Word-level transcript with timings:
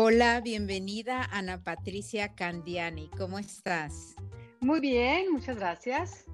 Hola, 0.00 0.40
bienvenida 0.40 1.24
Ana 1.24 1.64
Patricia 1.64 2.36
Candiani. 2.36 3.10
¿Cómo 3.18 3.40
estás? 3.40 4.14
Muy 4.60 4.78
bien, 4.78 5.32
muchas 5.32 5.56
gracias. 5.56 6.27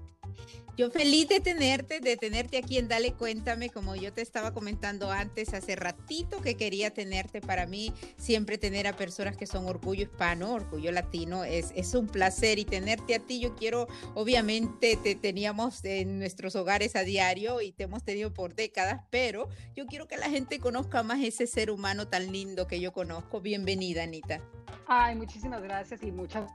Yo 0.77 0.91
feliz 0.91 1.29
de 1.29 1.39
tenerte, 1.39 2.01
de 2.01 2.17
tenerte 2.17 2.57
aquí 2.57 2.79
en 2.79 2.89
Dale 2.89 3.13
Cuéntame, 3.13 3.71
como 3.71 3.95
yo 3.95 4.13
te 4.13 4.23
estaba 4.23 4.53
comentando 4.53 5.13
antes, 5.13 5.55
hace 5.55 5.77
ratito 5.77 6.41
que 6.41 6.57
quería 6.57 6.91
tenerte. 6.91 7.41
Para 7.41 7.65
mí, 7.67 7.93
siempre 8.17 8.59
tener 8.59 8.89
a 8.89 8.97
personas 8.97 9.37
que 9.37 9.47
son 9.47 9.67
orgullo 9.67 10.03
hispano, 10.03 10.53
orgullo 10.53 10.91
latino, 10.91 11.45
es, 11.45 11.73
es 11.77 11.95
un 11.95 12.09
placer. 12.09 12.59
Y 12.59 12.65
tenerte 12.65 13.15
a 13.15 13.21
ti, 13.21 13.39
yo 13.39 13.55
quiero, 13.55 13.87
obviamente, 14.15 14.99
te 15.01 15.15
teníamos 15.15 15.85
en 15.85 16.19
nuestros 16.19 16.57
hogares 16.57 16.97
a 16.97 17.05
diario 17.05 17.61
y 17.61 17.71
te 17.71 17.85
hemos 17.85 18.03
tenido 18.03 18.35
por 18.35 18.57
décadas, 18.57 19.03
pero 19.11 19.49
yo 19.77 19.87
quiero 19.87 20.09
que 20.09 20.17
la 20.17 20.29
gente 20.29 20.59
conozca 20.59 21.05
más 21.05 21.23
ese 21.23 21.47
ser 21.47 21.71
humano 21.71 22.09
tan 22.09 22.33
lindo 22.33 22.67
que 22.67 22.81
yo 22.81 22.93
conozco. 22.93 23.41
Bienvenida, 23.41 24.03
Anita. 24.03 24.41
Ay, 24.89 25.15
muchísimas 25.15 25.63
gracias 25.63 26.03
y 26.03 26.11
muchas 26.11 26.51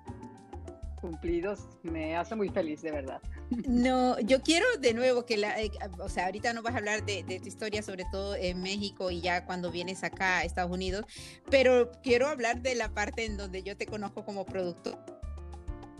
cumplidos 1.00 1.62
me 1.84 2.16
hace 2.16 2.36
muy 2.36 2.50
feliz, 2.50 2.82
de 2.82 2.92
verdad. 2.92 3.22
No, 3.68 4.20
yo 4.20 4.42
quiero 4.42 4.66
de 4.80 4.94
nuevo 4.94 5.26
que 5.26 5.38
la, 5.38 5.60
eh, 5.62 5.72
o 6.00 6.10
sea, 6.10 6.26
ahorita 6.26 6.54
no 6.54 6.62
vas 6.62 6.76
a 6.76 6.78
hablar 6.78 7.06
de, 7.06 7.24
de, 7.24 7.40
tu 7.40 7.48
historia, 7.48 7.82
sobre 7.82 8.06
todo 8.12 8.36
en 8.36 8.62
México 8.62 9.10
y 9.12 9.22
ya 9.22 9.46
cuando 9.46 9.72
vienes 9.72 10.04
acá 10.04 10.40
a 10.40 10.44
Estados 10.44 10.72
Unidos, 10.72 11.06
pero 11.50 11.92
quiero 12.04 12.28
hablar 12.28 12.62
de 12.62 12.76
la 12.76 12.94
parte 12.94 13.26
en 13.26 13.38
donde 13.38 13.64
yo 13.64 13.76
te 13.76 13.86
conozco 13.86 14.24
como 14.24 14.46
productor 14.46 15.19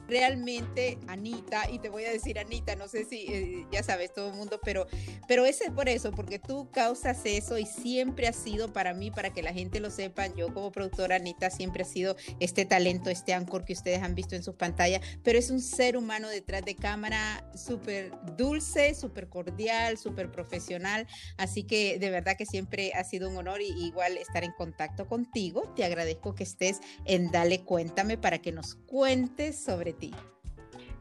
realmente 0.10 0.98
Anita, 1.08 1.70
y 1.72 1.80
te 1.80 1.90
voy 1.90 2.06
a 2.06 2.12
decir 2.12 2.40
Anita, 2.40 2.76
no 2.76 2.88
sé 2.88 3.06
si 3.06 3.26
eh, 3.28 3.68
ya 3.72 3.84
sabes 3.84 4.14
todo 4.14 4.30
el 4.30 4.36
mundo, 4.36 4.60
pero, 4.64 4.88
pero 5.28 5.46
ese 5.46 5.66
es 5.66 5.72
por 5.72 5.88
eso, 5.88 6.12
porque 6.12 6.40
tú 6.40 6.70
causas 6.72 7.22
eso 7.26 7.58
y 7.58 7.66
siempre 7.66 8.28
ha 8.28 8.34
sido 8.34 8.74
para 8.74 8.94
mí, 8.94 9.12
para 9.12 9.32
que 9.32 9.44
la 9.44 9.54
gente 9.54 9.80
lo 9.80 9.92
sepa, 9.92 10.28
yo 10.28 10.54
como 10.54 10.72
productora 10.72 11.18
Anita 11.18 11.50
siempre 11.50 11.84
ha 11.84 11.86
sido 11.86 12.16
este 12.40 12.66
talento, 12.66 13.10
este 13.10 13.34
anchor 13.34 13.66
que 13.66 13.74
ustedes 13.74 14.02
han 14.02 14.16
visto 14.16 14.36
en 14.36 14.44
sus 14.44 14.56
pantallas, 14.56 15.02
pero 15.24 15.38
es 15.38 15.52
un 15.52 15.62
ser 15.62 15.96
humano 15.96 16.28
detrás 16.30 16.66
de 16.66 16.76
cámara 16.76 17.50
súper 17.56 18.12
dulce, 18.36 18.96
súper 18.96 19.30
cordial, 19.30 19.98
súper 19.98 20.32
profesional, 20.32 21.08
así 21.38 21.64
que 21.64 22.00
de 22.00 22.10
verdad 22.10 22.36
que 22.36 22.46
siempre 22.46 22.92
ha 22.94 23.04
sido 23.04 23.30
un 23.30 23.38
honor 23.38 23.62
y 23.62 23.70
igual 23.86 24.18
estar 24.18 24.44
en 24.44 24.52
contacto 24.54 25.08
contigo. 25.08 25.74
Te 25.76 25.84
agradezco 25.84 26.36
que 26.36 26.44
estés 26.44 26.80
en 27.06 27.32
Dale 27.32 27.64
Cuéntame 27.64 28.18
para 28.18 28.40
que 28.40 28.52
nos 28.52 28.76
cuentes 28.76 29.64
sobre 29.64 29.94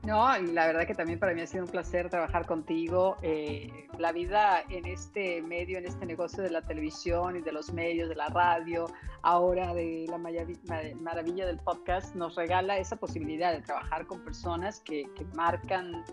no, 0.05 0.39
y 0.39 0.47
la 0.53 0.67
verdad 0.67 0.87
que 0.87 0.95
también 0.95 1.19
para 1.19 1.35
mí 1.35 1.43
ha 1.43 1.47
sido 1.47 1.65
un 1.65 1.71
placer 1.71 2.09
trabajar 2.09 2.47
contigo. 2.47 3.17
Eh, 3.23 3.89
la 3.99 4.13
vida 4.13 4.63
en 4.71 4.87
este 4.87 5.43
medio, 5.43 5.77
en 5.79 5.87
este 5.87 6.07
negocio 6.07 6.43
de 6.43 6.51
la 6.51 6.63
televisión 6.63 7.37
y 7.37 7.41
de 7.41 7.53
los 7.53 7.73
medios, 7.73 8.09
de 8.09 8.15
la 8.15 8.29
radio, 8.29 8.87
ahora 9.23 9.75
de 9.75 10.07
la 10.09 10.17
maravilla 10.17 11.47
del 11.47 11.59
podcast, 11.59 12.15
nos 12.15 12.37
regala 12.37 12.79
esa 12.79 12.97
posibilidad 12.97 13.53
de 13.53 13.61
trabajar 13.61 14.07
con 14.07 14.25
personas 14.25 14.81
que, 14.81 15.09
que 15.15 15.25
marcan 15.35 16.05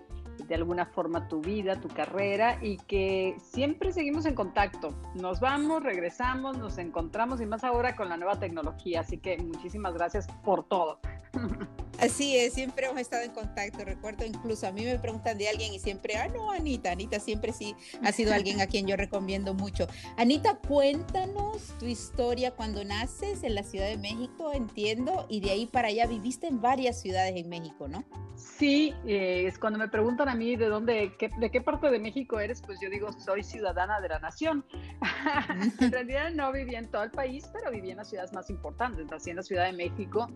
de 0.48 0.56
alguna 0.56 0.86
forma 0.88 1.28
tu 1.28 1.40
vida, 1.40 1.80
tu 1.80 1.88
carrera 1.88 2.58
y 2.62 2.78
que 2.78 3.38
siempre 3.42 3.94
seguimos 3.94 4.26
en 4.26 4.36
contacto. 4.36 4.90
Nos 5.14 5.40
vamos, 5.40 5.84
regresamos, 5.84 6.58
nos 6.58 6.78
encontramos 6.80 7.40
y 7.40 7.46
más 7.46 7.64
ahora 7.64 7.96
con 7.96 8.10
la 8.10 8.18
nueva 8.18 8.40
tecnología. 8.40 9.02
Así 9.02 9.20
que 9.20 9.38
muchísimas 9.38 9.94
gracias 9.94 10.28
por 10.44 10.68
todo. 10.68 11.00
Así 12.00 12.36
es, 12.38 12.54
siempre 12.54 12.88
hemos 12.88 13.00
estado 13.00 13.24
en 13.24 13.32
contacto. 13.32 13.86
Recuerdo 13.86 14.26
incluso 14.26 14.68
a 14.68 14.72
mí 14.72 14.84
me 14.84 15.00
preguntan 15.00 15.38
de 15.38 15.48
alguien 15.48 15.74
y 15.74 15.80
siempre, 15.80 16.18
ah, 16.18 16.28
no, 16.28 16.52
Anita, 16.52 16.92
Anita 16.92 17.20
siempre 17.20 17.54
sí 17.54 17.76
ha 18.04 18.12
sido 18.12 18.34
alguien 18.34 18.62
a 18.62 18.68
quien 18.68 18.86
yo 18.86 18.96
recomiendo 18.96 19.54
mucho. 19.54 19.88
Anita, 20.18 20.56
cuéntanos 20.56 21.74
tu 21.80 21.86
historia 21.86 22.52
cuando 22.52 22.84
naces 22.84 23.44
en 23.44 23.56
la 23.56 23.64
Ciudad 23.64 23.88
de 23.88 23.98
México, 23.98 24.52
entiendo, 24.54 25.26
y 25.30 25.40
de 25.40 25.52
ahí 25.52 25.66
para 25.66 25.88
allá 25.88 26.06
viviste 26.06 26.48
en 26.48 26.62
varias 26.62 27.00
ciudades 27.02 27.36
en 27.36 27.50
México, 27.50 27.88
¿no? 27.88 28.04
Sí, 28.36 28.94
eh, 29.06 29.46
es 29.48 29.58
cuando 29.58 29.80
me 29.80 29.88
preguntan 29.88 30.28
a 30.28 30.36
mí 30.36 30.56
de 30.56 30.68
dónde, 30.68 31.14
de 31.40 31.52
qué 31.52 31.62
parte 31.62 31.90
de 31.90 32.00
México 32.00 32.40
eres, 32.40 32.62
pues 32.62 32.80
yo 32.82 32.90
digo, 32.90 33.12
soy 33.14 33.44
ciudadana 33.44 34.02
de 34.02 34.10
la 34.10 34.20
nación. 34.20 34.66
en 35.80 35.92
realidad 35.92 36.32
no 36.32 36.52
viví 36.52 36.76
en 36.76 36.90
todo 36.90 37.04
el 37.04 37.12
país, 37.12 37.50
pero 37.54 37.72
viví 37.72 37.92
en 37.92 37.98
las 37.98 38.10
ciudades 38.10 38.34
más 38.34 38.50
importantes. 38.50 39.06
Nací 39.10 39.30
en 39.30 39.38
la 39.38 39.44
Ciudad 39.44 39.66
de 39.66 39.74
México 39.74 40.30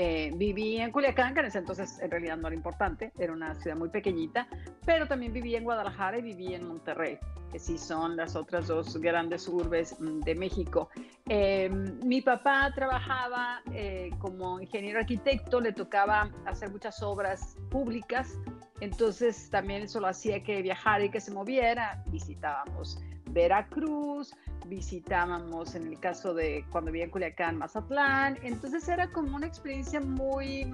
eh, 0.00 0.30
viví 0.32 0.76
en 0.76 0.92
Culiacán, 0.92 1.34
que 1.34 1.40
en 1.40 1.46
ese 1.46 1.58
entonces 1.58 1.98
en 2.00 2.08
realidad 2.08 2.36
no 2.36 2.46
era 2.46 2.54
importante, 2.54 3.10
era 3.18 3.32
una 3.32 3.56
ciudad 3.56 3.76
muy 3.76 3.88
pequeñita, 3.88 4.46
pero 4.86 5.08
también 5.08 5.32
viví 5.32 5.56
en 5.56 5.64
Guadalajara 5.64 6.18
y 6.18 6.22
viví 6.22 6.54
en 6.54 6.68
Monterrey, 6.68 7.18
que 7.50 7.58
sí 7.58 7.76
son 7.76 8.16
las 8.16 8.36
otras 8.36 8.68
dos 8.68 8.96
grandes 8.98 9.48
urbes 9.48 9.98
mm, 9.98 10.20
de 10.20 10.36
México. 10.36 10.88
Em, 11.28 11.98
mi 12.04 12.22
papá 12.22 12.70
trabajaba 12.76 13.60
eh, 13.72 14.10
como 14.20 14.60
ingeniero 14.60 15.00
arquitecto, 15.00 15.60
le 15.60 15.72
tocaba 15.72 16.30
hacer 16.46 16.70
muchas 16.70 17.02
obras 17.02 17.56
públicas, 17.68 18.38
entonces 18.78 19.50
también 19.50 19.82
eso 19.82 19.98
lo 19.98 20.06
hacía 20.06 20.44
que 20.44 20.62
viajara 20.62 21.06
y 21.06 21.10
que 21.10 21.20
se 21.20 21.32
moviera, 21.32 22.04
visitábamos 22.06 23.00
Veracruz, 23.30 24.32
visitábamos 24.68 25.74
en 25.74 25.88
el 25.88 25.98
caso 25.98 26.34
de 26.34 26.64
cuando 26.70 26.92
vivía 26.92 27.04
en 27.04 27.10
Culiacán, 27.10 27.56
Mazatlán, 27.56 28.38
entonces 28.42 28.86
era 28.88 29.10
como 29.10 29.34
una 29.34 29.46
experiencia 29.46 30.00
muy 30.00 30.72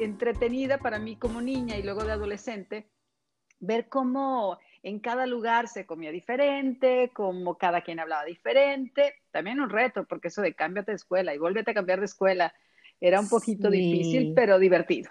entretenida 0.00 0.78
para 0.78 0.98
mí 0.98 1.16
como 1.16 1.40
niña 1.40 1.76
y 1.76 1.82
luego 1.82 2.04
de 2.04 2.12
adolescente, 2.12 2.86
ver 3.60 3.88
cómo 3.88 4.58
en 4.82 5.00
cada 5.00 5.26
lugar 5.26 5.68
se 5.68 5.86
comía 5.86 6.10
diferente, 6.10 7.10
cómo 7.12 7.56
cada 7.56 7.82
quien 7.82 8.00
hablaba 8.00 8.24
diferente, 8.24 9.14
también 9.30 9.60
un 9.60 9.70
reto, 9.70 10.04
porque 10.04 10.28
eso 10.28 10.42
de 10.42 10.54
cámbiate 10.54 10.92
de 10.92 10.96
escuela 10.96 11.34
y 11.34 11.38
vuélvete 11.38 11.72
a 11.72 11.74
cambiar 11.74 11.98
de 11.98 12.06
escuela 12.06 12.54
era 13.00 13.20
un 13.20 13.28
poquito 13.28 13.70
difícil, 13.70 14.32
pero 14.34 14.58
divertido. 14.58 15.10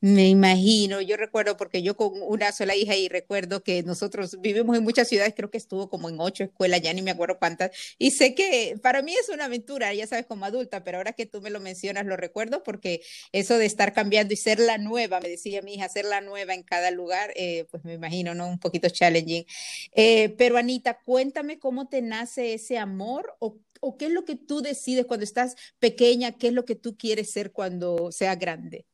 Me 0.00 0.28
imagino, 0.28 1.00
yo 1.00 1.16
recuerdo 1.16 1.56
porque 1.56 1.82
yo 1.82 1.96
con 1.96 2.12
una 2.22 2.52
sola 2.52 2.76
hija 2.76 2.94
y 2.94 3.08
recuerdo 3.08 3.64
que 3.64 3.82
nosotros 3.82 4.40
vivimos 4.40 4.76
en 4.76 4.84
muchas 4.84 5.08
ciudades, 5.08 5.34
creo 5.36 5.50
que 5.50 5.58
estuvo 5.58 5.90
como 5.90 6.08
en 6.08 6.20
ocho 6.20 6.44
escuelas, 6.44 6.82
ya 6.82 6.92
ni 6.92 7.02
me 7.02 7.10
acuerdo 7.10 7.36
cuántas, 7.40 7.72
y 7.98 8.12
sé 8.12 8.32
que 8.36 8.78
para 8.80 9.02
mí 9.02 9.12
es 9.20 9.28
una 9.28 9.46
aventura, 9.46 9.92
ya 9.94 10.06
sabes, 10.06 10.24
como 10.26 10.44
adulta, 10.44 10.84
pero 10.84 10.98
ahora 10.98 11.14
que 11.14 11.26
tú 11.26 11.40
me 11.40 11.50
lo 11.50 11.58
mencionas, 11.58 12.06
lo 12.06 12.16
recuerdo 12.16 12.62
porque 12.62 13.00
eso 13.32 13.58
de 13.58 13.66
estar 13.66 13.92
cambiando 13.92 14.32
y 14.32 14.36
ser 14.36 14.60
la 14.60 14.78
nueva, 14.78 15.18
me 15.20 15.28
decía 15.28 15.62
mi 15.62 15.74
hija, 15.74 15.88
ser 15.88 16.04
la 16.04 16.20
nueva 16.20 16.54
en 16.54 16.62
cada 16.62 16.92
lugar, 16.92 17.32
eh, 17.34 17.66
pues 17.72 17.84
me 17.84 17.94
imagino, 17.94 18.34
¿no? 18.36 18.46
Un 18.48 18.60
poquito 18.60 18.88
challenging. 18.88 19.46
Eh, 19.96 20.28
pero 20.38 20.58
Anita, 20.58 21.00
cuéntame 21.04 21.58
cómo 21.58 21.88
te 21.88 22.02
nace 22.02 22.54
ese 22.54 22.78
amor 22.78 23.34
o, 23.40 23.58
o 23.80 23.96
qué 23.98 24.06
es 24.06 24.12
lo 24.12 24.24
que 24.24 24.36
tú 24.36 24.60
decides 24.62 25.06
cuando 25.06 25.24
estás 25.24 25.56
pequeña, 25.80 26.32
qué 26.38 26.48
es 26.48 26.52
lo 26.52 26.64
que 26.64 26.76
tú 26.76 26.96
quieres 26.96 27.30
ser 27.32 27.50
cuando 27.52 28.12
sea 28.12 28.36
grande 28.36 28.86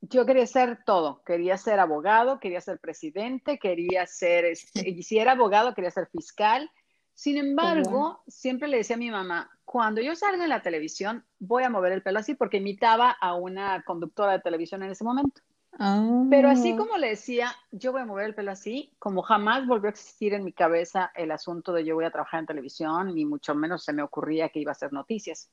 yo 0.00 0.24
quería 0.26 0.46
ser 0.46 0.80
todo, 0.84 1.22
quería 1.24 1.56
ser 1.58 1.78
abogado, 1.78 2.40
quería 2.40 2.60
ser 2.60 2.78
presidente, 2.78 3.58
quería 3.58 4.06
ser, 4.06 4.44
este, 4.44 5.02
si 5.02 5.18
era 5.18 5.32
abogado, 5.32 5.74
quería 5.74 5.90
ser 5.90 6.08
fiscal. 6.08 6.70
Sin 7.14 7.36
embargo, 7.36 8.22
siempre 8.26 8.66
le 8.68 8.78
decía 8.78 8.96
a 8.96 8.98
mi 8.98 9.10
mamá, 9.10 9.50
cuando 9.66 10.00
yo 10.00 10.14
salga 10.16 10.42
en 10.42 10.48
la 10.48 10.62
televisión, 10.62 11.24
voy 11.38 11.64
a 11.64 11.70
mover 11.70 11.92
el 11.92 12.02
pelo 12.02 12.18
así 12.18 12.34
porque 12.34 12.56
imitaba 12.56 13.10
a 13.10 13.34
una 13.34 13.82
conductora 13.82 14.32
de 14.32 14.40
televisión 14.40 14.82
en 14.82 14.90
ese 14.90 15.04
momento. 15.04 15.42
Pero 16.30 16.48
así 16.48 16.72
ah. 16.72 16.76
como 16.76 16.96
le 16.96 17.10
decía, 17.10 17.52
yo 17.70 17.92
voy 17.92 18.00
a 18.00 18.06
mover 18.06 18.26
el 18.26 18.34
pelo 18.34 18.50
así, 18.50 18.92
como 18.98 19.22
jamás 19.22 19.66
volvió 19.66 19.88
a 19.88 19.92
existir 19.92 20.34
en 20.34 20.44
mi 20.44 20.52
cabeza 20.52 21.12
el 21.14 21.30
asunto 21.30 21.72
de 21.72 21.84
yo 21.84 21.94
voy 21.94 22.04
a 22.04 22.10
trabajar 22.10 22.40
en 22.40 22.46
televisión, 22.46 23.14
ni 23.14 23.24
mucho 23.24 23.54
menos 23.54 23.84
se 23.84 23.92
me 23.92 24.02
ocurría 24.02 24.48
que 24.48 24.60
iba 24.60 24.70
a 24.70 24.72
hacer 24.72 24.92
noticias. 24.92 25.50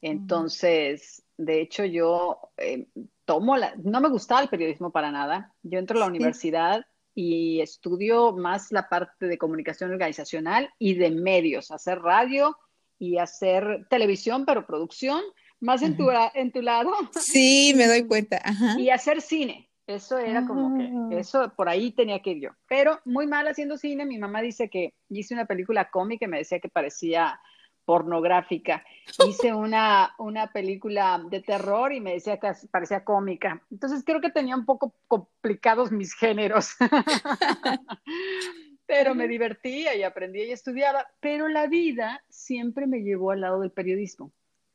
Entonces, 0.00 1.24
de 1.36 1.60
hecho, 1.60 1.84
yo 1.84 2.50
eh, 2.56 2.86
tomo 3.24 3.56
la, 3.56 3.74
no 3.76 4.00
me 4.00 4.08
gustaba 4.08 4.42
el 4.42 4.48
periodismo 4.48 4.90
para 4.90 5.10
nada. 5.10 5.54
Yo 5.62 5.78
entro 5.78 5.96
a 5.96 6.00
la 6.00 6.06
universidad 6.06 6.86
y 7.14 7.60
estudio 7.60 8.32
más 8.32 8.70
la 8.70 8.88
parte 8.88 9.26
de 9.26 9.38
comunicación 9.38 9.90
organizacional 9.90 10.70
y 10.78 10.94
de 10.94 11.10
medios, 11.10 11.70
hacer 11.70 11.98
radio 11.98 12.56
y 12.98 13.18
hacer 13.18 13.86
televisión, 13.90 14.44
pero 14.46 14.66
producción, 14.66 15.20
más 15.60 15.82
en, 15.82 15.96
tu, 15.96 16.08
en 16.34 16.52
tu 16.52 16.62
lado. 16.62 16.92
Sí, 17.20 17.72
me 17.76 17.86
doy 17.86 18.06
cuenta. 18.06 18.40
Y 18.78 18.90
hacer 18.90 19.20
cine. 19.20 19.68
Eso 19.86 20.18
era 20.18 20.46
como 20.46 20.76
que, 20.76 20.84
ah. 20.84 21.18
eso 21.18 21.52
por 21.56 21.66
ahí 21.66 21.92
tenía 21.92 22.20
que 22.20 22.32
ir 22.32 22.42
yo. 22.42 22.50
Pero 22.68 23.00
muy 23.06 23.26
mal 23.26 23.48
haciendo 23.48 23.78
cine, 23.78 24.04
mi 24.04 24.18
mamá 24.18 24.42
dice 24.42 24.68
que 24.68 24.92
hice 25.08 25.32
una 25.32 25.46
película 25.46 25.88
cómica 25.90 26.26
y 26.26 26.28
me 26.28 26.36
decía 26.36 26.60
que 26.60 26.68
parecía 26.68 27.40
pornográfica. 27.88 28.84
Hice 29.26 29.54
una, 29.54 30.14
una 30.18 30.52
película 30.52 31.24
de 31.30 31.40
terror 31.40 31.90
y 31.90 32.02
me 32.02 32.12
decía 32.12 32.36
que 32.36 32.52
parecía 32.70 33.02
cómica. 33.02 33.62
Entonces 33.70 34.02
creo 34.04 34.20
que 34.20 34.28
tenía 34.28 34.54
un 34.54 34.66
poco 34.66 34.92
complicados 35.06 35.90
mis 35.90 36.12
géneros. 36.12 36.76
pero 38.86 39.14
me 39.14 39.26
divertía 39.26 39.96
y 39.96 40.02
aprendía 40.02 40.44
y 40.44 40.52
estudiaba. 40.52 41.06
Pero 41.20 41.48
la 41.48 41.66
vida 41.66 42.22
siempre 42.28 42.86
me 42.86 42.98
llevó 42.98 43.30
al 43.30 43.40
lado 43.40 43.60
del 43.60 43.70
periodismo. 43.70 44.32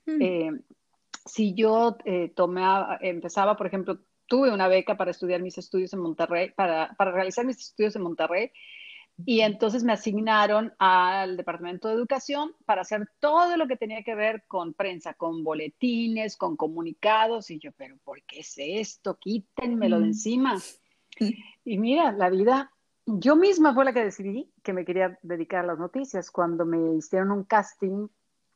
Hmm. 0.07 0.19
Eh, 0.19 0.51
si 1.23 1.53
yo 1.53 1.97
eh, 2.05 2.31
tomaba, 2.35 2.97
empezaba, 2.99 3.55
por 3.55 3.67
ejemplo, 3.67 3.99
tuve 4.25 4.51
una 4.51 4.67
beca 4.67 4.97
para 4.97 5.11
estudiar 5.11 5.43
mis 5.43 5.59
estudios 5.59 5.93
en 5.93 5.99
Monterrey, 5.99 6.49
para, 6.49 6.95
para 6.97 7.11
realizar 7.11 7.45
mis 7.45 7.59
estudios 7.59 7.95
en 7.95 8.01
Monterrey, 8.01 8.51
Y 9.25 9.41
entonces 9.41 9.83
me 9.83 9.93
asignaron 9.93 10.73
al 10.79 11.37
Departamento 11.37 11.87
de 11.87 11.93
Educación 11.93 12.55
para 12.65 12.81
hacer 12.81 13.07
todo 13.19 13.55
lo 13.57 13.67
que 13.67 13.77
tenía 13.77 14.03
que 14.03 14.15
ver 14.15 14.43
con 14.47 14.73
prensa, 14.73 15.13
con 15.13 15.43
boletines, 15.43 16.35
con 16.35 16.57
comunicados. 16.57 17.51
Y 17.51 17.59
yo, 17.59 17.71
pero 17.73 17.97
¿por 18.03 18.23
qué 18.23 18.39
es 18.39 18.55
esto? 18.57 19.17
Quítenmelo 19.19 19.99
de 19.99 20.07
encima. 20.07 20.59
Y 21.63 21.77
mira, 21.77 22.11
la 22.11 22.29
vida, 22.29 22.71
yo 23.05 23.35
misma 23.35 23.73
fue 23.73 23.85
la 23.85 23.93
que 23.93 24.03
decidí 24.03 24.51
que 24.63 24.73
me 24.73 24.83
quería 24.83 25.17
dedicar 25.21 25.63
a 25.63 25.67
las 25.67 25.79
noticias 25.79 26.31
cuando 26.31 26.65
me 26.65 26.95
hicieron 26.95 27.31
un 27.31 27.43
casting 27.43 28.07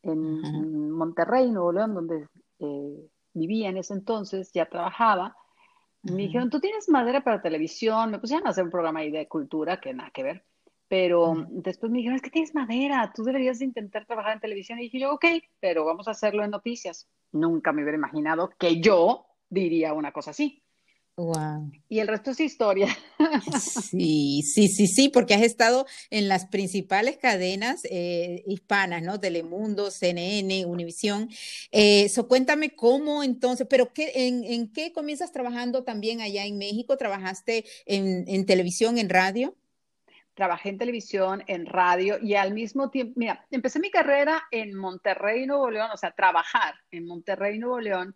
en 0.01 0.91
Monterrey, 0.91 1.51
Nuevo 1.51 1.71
León, 1.71 1.93
donde 1.93 2.27
eh, 2.59 3.09
vivía 3.33 3.69
en 3.69 3.77
ese 3.77 3.93
entonces, 3.93 4.51
ya 4.53 4.67
trabajaba. 4.67 5.35
Me 6.11 6.23
dijeron, 6.23 6.49
tú 6.49 6.59
tienes 6.59 6.89
madera 6.89 7.23
para 7.23 7.41
televisión. 7.41 8.11
Me 8.11 8.19
pusieron 8.19 8.47
a 8.47 8.51
hacer 8.51 8.63
un 8.63 8.71
programa 8.71 8.99
ahí 8.99 9.11
de 9.11 9.27
cultura 9.27 9.79
que 9.79 9.93
nada 9.93 10.11
que 10.11 10.23
ver. 10.23 10.45
Pero 10.87 11.45
después 11.49 11.91
me 11.91 11.97
dijeron, 11.97 12.15
es 12.15 12.21
que 12.21 12.29
tienes 12.29 12.55
madera, 12.55 13.11
tú 13.13 13.23
deberías 13.23 13.61
intentar 13.61 14.05
trabajar 14.05 14.33
en 14.33 14.39
televisión. 14.39 14.79
Y 14.79 14.83
dije 14.83 14.99
yo, 14.99 15.13
ok, 15.13 15.25
pero 15.59 15.83
vamos 15.83 16.07
a 16.07 16.11
hacerlo 16.11 16.43
en 16.43 16.51
noticias. 16.51 17.09
Nunca 17.31 17.73
me 17.73 17.81
hubiera 17.83 17.97
imaginado 17.97 18.49
que 18.57 18.79
yo 18.79 19.25
diría 19.49 19.93
una 19.93 20.11
cosa 20.13 20.31
así. 20.31 20.63
Wow. 21.17 21.71
Y 21.89 21.97
el 21.97 22.07
resto 22.07 22.31
es 22.31 22.39
historia. 22.39 22.87
Sí, 23.59 24.43
sí, 24.43 24.67
sí, 24.67 24.85
sí, 24.85 25.09
porque 25.09 25.33
has 25.33 25.41
estado 25.41 25.87
en 26.11 26.27
las 26.27 26.45
principales 26.45 27.17
cadenas 27.17 27.81
eh, 27.89 28.43
hispanas, 28.45 29.01
¿no? 29.01 29.19
Telemundo, 29.19 29.89
CNN, 29.89 30.65
Univisión. 30.65 31.29
Eh, 31.71 32.07
cuéntame 32.27 32.75
cómo 32.75 33.23
entonces, 33.23 33.65
pero 33.67 33.91
qué, 33.93 34.11
en, 34.27 34.71
qué 34.71 34.93
comienzas 34.93 35.31
trabajando 35.31 35.83
también 35.83 36.21
allá 36.21 36.45
en 36.45 36.57
México? 36.57 36.97
¿Trabajaste 36.97 37.65
en, 37.85 38.25
en 38.27 38.45
televisión, 38.45 38.99
en 38.99 39.09
radio? 39.09 39.55
Trabajé 40.35 40.69
en 40.69 40.77
televisión, 40.77 41.43
en 41.47 41.65
radio 41.65 42.19
y 42.21 42.35
al 42.35 42.53
mismo 42.53 42.91
tiempo, 42.91 43.13
mira, 43.15 43.47
empecé 43.49 43.79
mi 43.79 43.89
carrera 43.89 44.43
en 44.51 44.75
Monterrey, 44.75 45.47
Nuevo 45.47 45.71
León, 45.71 45.89
o 45.91 45.97
sea, 45.97 46.11
trabajar 46.11 46.75
en 46.91 47.07
Monterrey, 47.07 47.57
Nuevo 47.57 47.79
León 47.79 48.15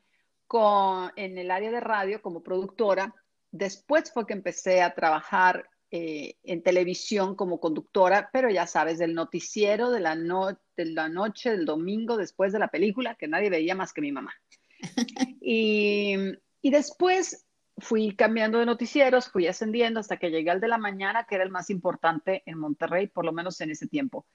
en 1.16 1.38
el 1.38 1.52
área 1.52 1.72
de 1.72 1.80
radio 1.80 2.22
como 2.22 2.44
productora. 2.44 3.14
Después 3.52 4.12
fue 4.12 4.26
que 4.26 4.34
empecé 4.34 4.82
a 4.82 4.94
trabajar 4.94 5.70
eh, 5.92 6.36
en 6.44 6.64
televisión 6.64 7.36
como 7.36 7.60
conductora, 7.60 8.30
pero 8.32 8.50
ya 8.50 8.68
sabes, 8.68 8.98
del 8.98 9.14
noticiero 9.14 9.92
de 9.92 10.00
la, 10.00 10.16
de 10.16 10.86
la 10.86 11.10
noche, 11.10 11.52
del 11.52 11.66
domingo, 11.66 12.18
después 12.18 12.54
de 12.54 12.60
la 12.60 12.70
película, 12.70 13.16
que 13.16 13.28
nadie 13.28 13.50
veía 13.50 13.76
más 13.76 13.94
que 13.94 14.02
mi 14.02 14.12
mamá. 14.12 14.34
y, 15.42 16.16
y 16.62 16.72
después 16.72 17.46
fui 17.78 18.16
cambiando 18.16 18.60
de 18.60 18.66
noticieros, 18.66 19.30
fui 19.30 19.48
ascendiendo 19.48 20.00
hasta 20.00 20.18
que 20.18 20.32
llegué 20.32 20.52
al 20.52 20.62
de 20.62 20.68
la 20.68 20.78
mañana, 20.78 21.26
que 21.28 21.36
era 21.36 21.44
el 21.44 21.50
más 21.50 21.70
importante 21.70 22.44
en 22.46 22.58
Monterrey, 22.58 23.08
por 23.08 23.26
lo 23.26 23.34
menos 23.34 23.60
en 23.62 23.72
ese 23.72 23.88
tiempo. 23.88 24.26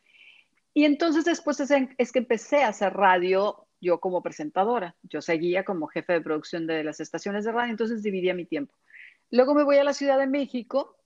Y 0.75 0.85
entonces 0.85 1.25
después 1.25 1.59
es, 1.61 1.71
es 1.97 2.13
que 2.13 2.19
empecé 2.19 2.63
a 2.63 2.69
hacer 2.69 2.93
radio 2.93 3.66
yo 3.81 4.01
como 4.01 4.23
presentadora. 4.23 4.97
Yo 5.03 5.21
seguía 5.23 5.65
como 5.65 5.87
jefe 5.87 6.15
de 6.15 6.21
producción 6.21 6.67
de 6.67 6.85
las 6.85 7.01
estaciones 7.01 7.45
de 7.45 7.53
radio, 7.53 7.71
entonces 7.71 8.03
dividía 8.03 8.35
mi 8.35 8.45
tiempo. 8.45 8.75
Luego 9.31 9.55
me 9.55 9.65
voy 9.65 9.77
a 9.79 9.85
la 9.85 9.93
Ciudad 9.93 10.19
de 10.19 10.27
México, 10.27 10.97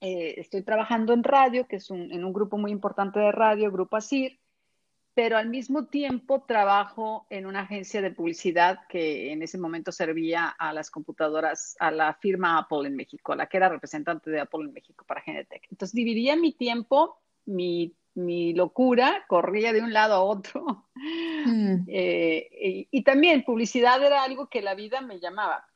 eh, 0.00 0.34
estoy 0.38 0.62
trabajando 0.62 1.12
en 1.12 1.22
radio, 1.22 1.66
que 1.66 1.76
es 1.76 1.90
un, 1.90 2.10
en 2.10 2.24
un 2.24 2.32
grupo 2.32 2.56
muy 2.56 2.70
importante 2.70 3.20
de 3.20 3.32
radio, 3.32 3.70
Grupo 3.70 3.96
ASIR, 3.96 4.38
pero 5.14 5.36
al 5.36 5.50
mismo 5.50 5.86
tiempo 5.86 6.44
trabajo 6.46 7.26
en 7.30 7.44
una 7.44 7.60
agencia 7.60 8.00
de 8.00 8.10
publicidad 8.10 8.80
que 8.88 9.32
en 9.32 9.42
ese 9.42 9.58
momento 9.58 9.92
servía 9.92 10.48
a 10.48 10.72
las 10.72 10.90
computadoras, 10.90 11.76
a 11.80 11.90
la 11.90 12.14
firma 12.14 12.58
Apple 12.58 12.88
en 12.88 12.96
México, 12.96 13.34
la 13.34 13.46
que 13.46 13.58
era 13.58 13.68
representante 13.68 14.30
de 14.30 14.40
Apple 14.40 14.64
en 14.64 14.72
México 14.72 15.04
para 15.06 15.20
Genetec. 15.20 15.66
Entonces 15.70 15.94
dividía 15.94 16.36
mi 16.36 16.52
tiempo, 16.52 17.20
mi 17.44 17.94
mi 18.24 18.54
locura 18.54 19.24
corría 19.28 19.72
de 19.72 19.82
un 19.82 19.92
lado 19.92 20.14
a 20.14 20.22
otro. 20.22 20.86
Mm. 21.46 21.86
Eh, 21.92 22.86
y, 22.90 23.02
también 23.02 23.44
publicidad 23.44 24.02
era 24.02 24.22
algo 24.22 24.48
que 24.48 24.62
la 24.62 24.74
vida 24.74 25.00
me 25.00 25.18
llamaba. 25.18 25.66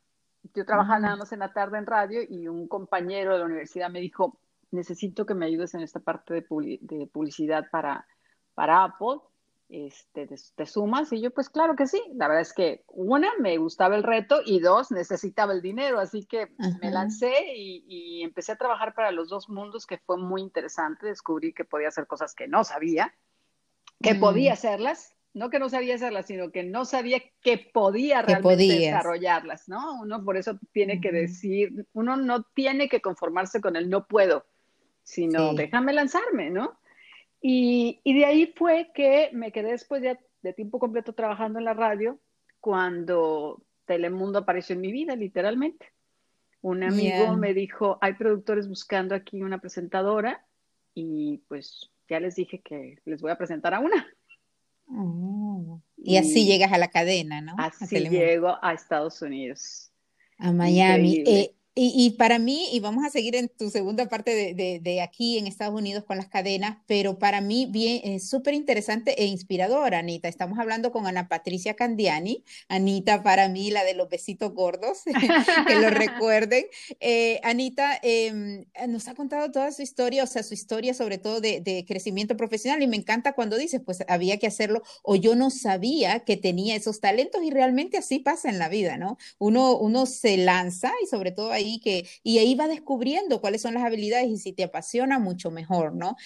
Yo 0.54 0.64
trabajaba 0.64 0.98
mm. 0.98 1.02
nada 1.02 1.16
más 1.16 1.32
en 1.32 1.38
la 1.40 1.52
tarde 1.52 1.78
en 1.78 1.86
radio 1.86 2.20
y 2.28 2.46
un 2.48 2.68
compañero 2.68 3.32
de 3.32 3.38
la 3.40 3.46
universidad 3.46 3.90
me 3.90 4.00
dijo, 4.00 4.38
necesito 4.70 5.24
que 5.26 5.34
me 5.34 5.46
ayudes 5.46 5.74
en 5.74 5.80
esta 5.80 6.00
parte 6.00 6.34
de, 6.34 6.42
publicidad 7.06 7.68
para, 7.70 8.06
para 8.54 8.84
Apple 8.84 9.20
este, 9.68 10.28
te, 10.54 10.66
sumas 10.66 11.12
y 11.12 11.20
yo 11.20 11.30
pues 11.32 11.48
claro 11.48 11.74
que 11.74 11.86
sí, 11.86 12.00
la 12.14 12.28
verdad 12.28 12.42
es 12.42 12.52
que 12.52 12.84
una, 12.88 13.30
me 13.40 13.56
gustaba 13.56 13.96
el 13.96 14.02
reto 14.02 14.40
y 14.44 14.60
dos, 14.60 14.90
necesitaba 14.90 15.52
el 15.52 15.62
dinero, 15.62 15.98
así 15.98 16.26
que 16.26 16.48
me 16.80 16.90
lancé 16.90 17.32
y, 17.56 18.22
empecé 18.22 18.52
a 18.52 18.56
trabajar 18.56 18.94
para 18.94 19.10
los 19.10 19.28
dos 19.28 19.48
mundos 19.48 19.86
que 19.86 19.98
fue 19.98 20.16
muy 20.16 20.42
interesante, 20.42 21.06
descubrí 21.06 21.52
que 21.52 21.64
podía 21.64 21.88
hacer 21.88 22.06
cosas 22.06 22.34
que 22.34 22.46
no 22.46 22.64
sabía, 22.64 23.14
que 24.00 24.14
podía 24.14 24.52
mm. 24.52 24.54
hacerlas, 24.54 25.14
no 25.32 25.50
que 25.50 25.58
no 25.58 25.68
sabía 25.68 25.96
hacerlas, 25.96 26.26
sino 26.26 26.52
que 26.52 26.62
no 26.62 26.84
sabía 26.84 27.20
que 27.40 27.58
podía 27.58 28.22
realmente 28.22 28.66
desarrollarlas, 28.66 29.68
¿no? 29.68 30.00
Uno 30.00 30.24
por 30.24 30.36
eso 30.36 30.58
tiene 30.72 31.00
que 31.00 31.10
decir, 31.10 31.86
uno 31.92 32.16
no 32.16 32.42
tiene 32.42 32.88
que 32.88 33.00
conformarse 33.00 33.60
con 33.60 33.76
el 33.76 33.90
no 33.90 34.06
puedo, 34.06 34.46
sino 35.02 35.54
déjame 35.54 35.92
lanzarme, 35.92 36.50
¿no? 36.50 36.78
Y, 37.46 38.00
de 38.06 38.24
ahí 38.24 38.54
fue 38.56 38.90
que 38.94 39.28
me 39.34 39.52
quedé 39.52 39.72
después 39.72 40.00
de 40.00 40.52
tiempo 40.54 40.78
completo 40.78 41.12
trabajando 41.12 41.58
en 41.58 41.66
la 41.66 41.74
radio 41.74 42.18
cuando 42.58 43.62
Telemundo 43.84 44.38
apareció 44.38 44.74
en 44.74 44.80
mi 44.80 44.90
vida, 44.90 45.14
literalmente. 45.14 45.92
Un 46.62 46.82
amigo 46.82 47.36
me 47.36 47.52
dijo, 47.52 47.98
hay 48.00 48.14
productores 48.14 48.66
buscando 48.66 49.14
aquí 49.14 49.42
una 49.42 49.58
presentadora 49.58 50.42
y 50.94 51.42
pues 51.46 51.90
ya 52.08 52.18
les 52.18 52.34
dije 52.36 52.62
que 52.62 52.98
les 53.04 53.20
voy 53.20 53.30
a 53.30 53.36
presentar 53.36 53.74
a 53.74 53.80
una. 53.80 54.06
Oh. 54.88 55.82
Y, 55.98 56.16
así 56.16 56.46
llegas 56.46 56.72
a 56.72 56.78
la 56.78 56.88
cadena, 56.88 57.42
¿no? 57.42 57.56
Así 57.58 58.08
llego 58.08 58.56
a 58.62 58.72
Estados 58.72 59.20
Unidos. 59.20 59.92
A 60.38 60.50
Miami. 60.50 61.24
Y, 61.76 62.10
para 62.10 62.38
mí, 62.38 62.68
y 62.72 62.78
vamos 62.78 63.04
a 63.04 63.10
seguir 63.10 63.34
en 63.34 63.48
tu 63.48 63.68
segunda 63.68 64.08
parte 64.08 64.54
de, 64.54 64.78
de, 64.80 65.02
aquí 65.02 65.38
en 65.38 65.48
Estados 65.48 65.74
Unidos 65.74 66.04
con 66.04 66.16
las 66.16 66.28
cadenas, 66.28 66.78
pero 66.86 67.18
para 67.18 67.40
mí 67.40 67.66
bien, 67.68 68.00
es 68.04 68.28
súper 68.28 68.54
interesante 68.54 69.20
e 69.20 69.26
inspiradora, 69.26 69.98
Anita. 69.98 70.28
Estamos 70.28 70.60
hablando 70.60 70.92
con 70.92 71.08
Ana 71.08 71.26
Patricia 71.26 71.74
Candiani, 71.74 72.44
Anita 72.68 73.24
para 73.24 73.48
mí, 73.48 73.72
la 73.72 73.82
de 73.82 73.94
los 73.94 74.08
besitos 74.08 74.54
gordos, 74.54 75.02
que 75.66 75.74
lo 75.74 75.90
recuerden. 75.90 76.64
Eh, 77.00 77.40
Anita 77.42 77.98
em, 78.02 78.66
nos 78.86 79.08
ha 79.08 79.16
contado 79.16 79.50
toda 79.50 79.72
su 79.72 79.82
historia, 79.82 80.22
o 80.22 80.28
sea, 80.28 80.44
su 80.44 80.54
historia 80.54 80.94
sobre 80.94 81.18
todo 81.18 81.40
de, 81.40 81.60
de, 81.60 81.84
crecimiento 81.84 82.36
profesional 82.36 82.84
y 82.84 82.86
me 82.86 82.96
encanta 82.96 83.32
cuando 83.32 83.56
dices, 83.56 83.80
pues 83.84 84.04
había 84.06 84.38
que 84.38 84.46
hacerlo 84.46 84.84
o 85.02 85.16
yo 85.16 85.34
no 85.34 85.50
sabía 85.50 86.20
que 86.20 86.36
tenía 86.36 86.76
esos 86.76 87.00
talentos 87.00 87.42
y 87.42 87.50
realmente 87.50 87.98
así 87.98 88.20
pasa 88.20 88.48
en 88.48 88.60
la 88.60 88.68
vida, 88.68 88.96
¿no? 88.96 89.18
Uno, 89.38 89.76
uno 89.76 90.06
se 90.06 90.36
lanza 90.36 90.92
y 91.02 91.08
sobre 91.08 91.32
todo 91.32 91.50
ahí 91.64 91.80
que, 91.80 92.06
y 92.22 92.38
ahí 92.38 92.54
va 92.54 92.68
descubriendo 92.68 93.40
cuáles 93.40 93.62
son 93.62 93.74
las 93.74 93.84
habilidades 93.84 94.28
y 94.28 94.38
si 94.38 94.52
te 94.52 94.64
apasiona, 94.64 95.18
mucho 95.18 95.50
mejor, 95.50 95.94
¿no? 95.94 96.16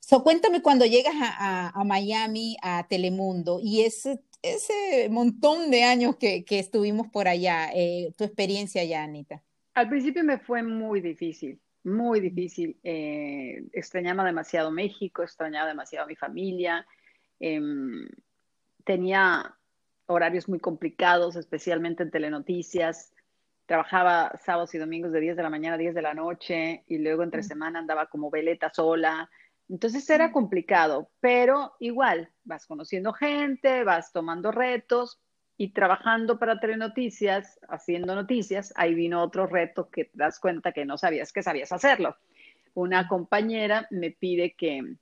So, 0.00 0.22
cuéntame 0.22 0.62
cuando 0.62 0.86
llegas 0.86 1.14
a, 1.18 1.82
Miami, 1.84 2.56
a 2.62 2.86
Telemundo, 2.88 3.60
y 3.62 3.82
ese, 3.82 4.20
ese 4.42 5.08
montón 5.10 5.70
de 5.70 5.84
años 5.84 6.16
que, 6.16 6.44
estuvimos 6.48 7.08
por 7.08 7.28
allá, 7.28 7.70
eh, 7.74 8.12
tu 8.16 8.24
experiencia 8.24 8.82
allá, 8.82 9.02
Anita. 9.02 9.42
Al 9.74 9.88
principio 9.88 10.24
me 10.24 10.38
fue 10.38 10.62
muy 10.62 11.00
difícil, 11.00 11.60
muy 11.84 12.20
difícil. 12.20 12.78
Eh, 12.82 13.64
extrañaba 13.72 14.24
demasiado 14.24 14.70
México, 14.70 15.22
extrañaba 15.22 15.68
demasiado 15.68 16.06
a 16.06 16.08
mi 16.08 16.16
familia. 16.16 16.86
Em, 17.38 18.08
tenía 18.84 19.54
horarios 20.06 20.48
muy 20.48 20.60
complicados, 20.60 21.36
especialmente 21.36 22.02
en 22.02 22.10
telenoticias 22.10 23.12
trabajaba 23.66 24.32
sábados 24.44 24.74
y 24.74 24.78
domingos 24.78 25.12
de 25.12 25.20
10 25.20 25.36
de 25.36 25.42
la 25.42 25.50
mañana 25.50 25.74
a 25.74 25.78
10 25.78 25.94
de 25.94 26.02
la 26.02 26.14
noche 26.14 26.84
y 26.86 26.98
luego 26.98 27.22
entre 27.22 27.42
semana 27.42 27.80
andaba 27.80 28.06
como 28.06 28.30
veleta 28.30 28.72
sola. 28.72 29.28
Entonces 29.68 30.08
era 30.08 30.30
complicado, 30.30 31.10
pero 31.20 31.74
igual 31.80 32.30
vas 32.44 32.66
conociendo 32.66 33.12
gente, 33.12 33.82
vas 33.82 34.12
tomando 34.12 34.52
retos 34.52 35.20
y 35.56 35.72
trabajando 35.72 36.38
para 36.38 36.60
Telenoticias, 36.60 37.58
haciendo 37.68 38.14
noticias, 38.14 38.72
ahí 38.76 38.94
vino 38.94 39.22
otro 39.22 39.46
reto 39.46 39.90
que 39.90 40.04
te 40.04 40.12
das 40.14 40.38
cuenta 40.38 40.72
que 40.72 40.84
no 40.84 40.96
sabías 40.98 41.32
que 41.32 41.42
sabías 41.42 41.72
hacerlo. 41.72 42.16
Una 42.74 43.08
compañera 43.08 43.88
me 43.90 44.10
pide 44.10 44.54
que, 44.54 44.96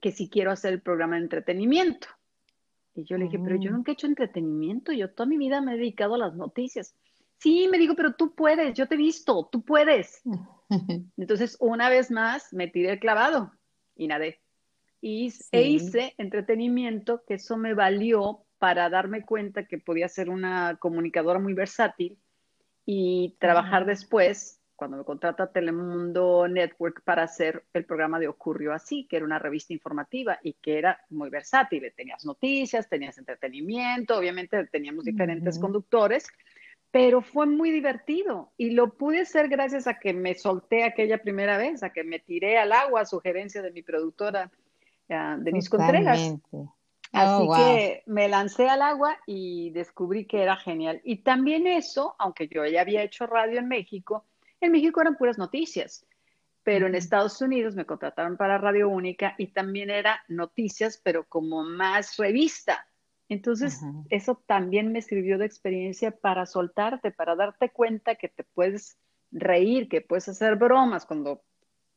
que 0.00 0.12
si 0.12 0.28
quiero 0.28 0.52
hacer 0.52 0.74
el 0.74 0.82
programa 0.82 1.16
de 1.16 1.22
entretenimiento. 1.22 2.06
Y 2.94 3.04
yo 3.04 3.16
le 3.16 3.24
dije, 3.24 3.38
pero 3.38 3.56
yo 3.56 3.70
oh. 3.70 3.74
nunca 3.74 3.90
he 3.90 3.94
hecho 3.94 4.06
entretenimiento, 4.06 4.92
yo 4.92 5.10
toda 5.10 5.28
mi 5.28 5.38
vida 5.38 5.60
me 5.60 5.72
he 5.72 5.76
dedicado 5.76 6.14
a 6.14 6.18
las 6.18 6.34
noticias. 6.34 6.94
Sí, 7.38 7.68
me 7.70 7.78
digo, 7.78 7.94
pero 7.94 8.14
tú 8.14 8.34
puedes, 8.34 8.74
yo 8.74 8.86
te 8.86 8.94
he 8.94 8.98
visto, 8.98 9.48
tú 9.50 9.62
puedes. 9.62 10.22
Entonces, 11.16 11.56
una 11.60 11.88
vez 11.88 12.10
más, 12.10 12.52
me 12.52 12.68
tiré 12.68 12.92
el 12.92 13.00
clavado 13.00 13.52
y 13.94 14.08
nadé. 14.08 14.40
Y 15.00 15.32
e 15.52 15.62
hice 15.62 16.14
entretenimiento, 16.18 17.22
que 17.24 17.34
eso 17.34 17.56
me 17.56 17.74
valió 17.74 18.44
para 18.58 18.90
darme 18.90 19.24
cuenta 19.24 19.66
que 19.66 19.78
podía 19.78 20.08
ser 20.08 20.28
una 20.28 20.76
comunicadora 20.80 21.38
muy 21.38 21.54
versátil 21.54 22.18
y 22.84 23.36
trabajar 23.38 23.86
después 23.86 24.60
cuando 24.78 24.96
me 24.96 25.04
contrata 25.04 25.50
Telemundo 25.50 26.46
Network 26.46 27.02
para 27.02 27.24
hacer 27.24 27.64
el 27.72 27.84
programa 27.84 28.20
de 28.20 28.28
Ocurrió 28.28 28.72
Así, 28.72 29.08
que 29.08 29.16
era 29.16 29.24
una 29.24 29.40
revista 29.40 29.72
informativa 29.72 30.38
y 30.40 30.52
que 30.52 30.78
era 30.78 31.00
muy 31.10 31.30
versátil. 31.30 31.92
Tenías 31.96 32.24
noticias, 32.24 32.88
tenías 32.88 33.18
entretenimiento, 33.18 34.16
obviamente 34.16 34.64
teníamos 34.66 35.04
diferentes 35.04 35.58
conductores, 35.58 36.28
pero 36.90 37.20
fue 37.20 37.46
muy 37.46 37.70
divertido 37.70 38.52
y 38.56 38.70
lo 38.70 38.94
pude 38.94 39.20
hacer 39.20 39.48
gracias 39.48 39.86
a 39.86 39.98
que 39.98 40.14
me 40.14 40.34
solté 40.34 40.84
aquella 40.84 41.18
primera 41.18 41.58
vez, 41.58 41.82
a 41.82 41.90
que 41.90 42.04
me 42.04 42.18
tiré 42.18 42.58
al 42.58 42.72
agua 42.72 43.02
a 43.02 43.06
sugerencia 43.06 43.60
de 43.60 43.70
mi 43.72 43.82
productora 43.82 44.50
uh, 45.10 45.42
Denise 45.42 45.68
Contreras. 45.68 46.34
Así 47.12 47.46
oh, 47.48 47.54
que 47.54 48.02
me 48.06 48.28
lancé 48.28 48.68
al 48.68 48.82
agua 48.82 49.16
y 49.26 49.70
descubrí 49.70 50.26
que 50.26 50.42
era 50.42 50.56
genial. 50.56 51.00
Y 51.04 51.22
también 51.22 51.66
eso, 51.66 52.14
aunque 52.18 52.48
yo 52.48 52.66
ya 52.66 52.82
había 52.82 53.02
hecho 53.02 53.26
radio 53.26 53.58
en 53.58 53.68
México, 53.68 54.24
en 54.60 54.72
México 54.72 55.00
eran 55.00 55.16
puras 55.16 55.38
noticias, 55.38 56.06
pero 56.62 56.86
en 56.86 56.94
Estados 56.94 57.40
Unidos 57.40 57.74
me 57.74 57.86
contrataron 57.86 58.36
para 58.36 58.58
Radio 58.58 58.88
Única 58.88 59.34
y 59.38 59.48
también 59.48 59.88
era 59.88 60.22
noticias, 60.28 61.00
pero 61.02 61.24
como 61.24 61.64
más 61.64 62.16
revista. 62.16 62.86
Entonces, 63.28 63.82
eso 64.08 64.42
también 64.46 64.90
me 64.90 65.02
sirvió 65.02 65.36
de 65.36 65.44
experiencia 65.44 66.10
para 66.10 66.46
soltarte, 66.46 67.10
para 67.10 67.36
darte 67.36 67.70
cuenta 67.70 68.14
que 68.14 68.28
te 68.28 68.44
puedes 68.44 68.98
reír, 69.30 69.88
que 69.88 70.00
puedes 70.00 70.28
hacer 70.28 70.56
bromas 70.56 71.04
cuando 71.04 71.42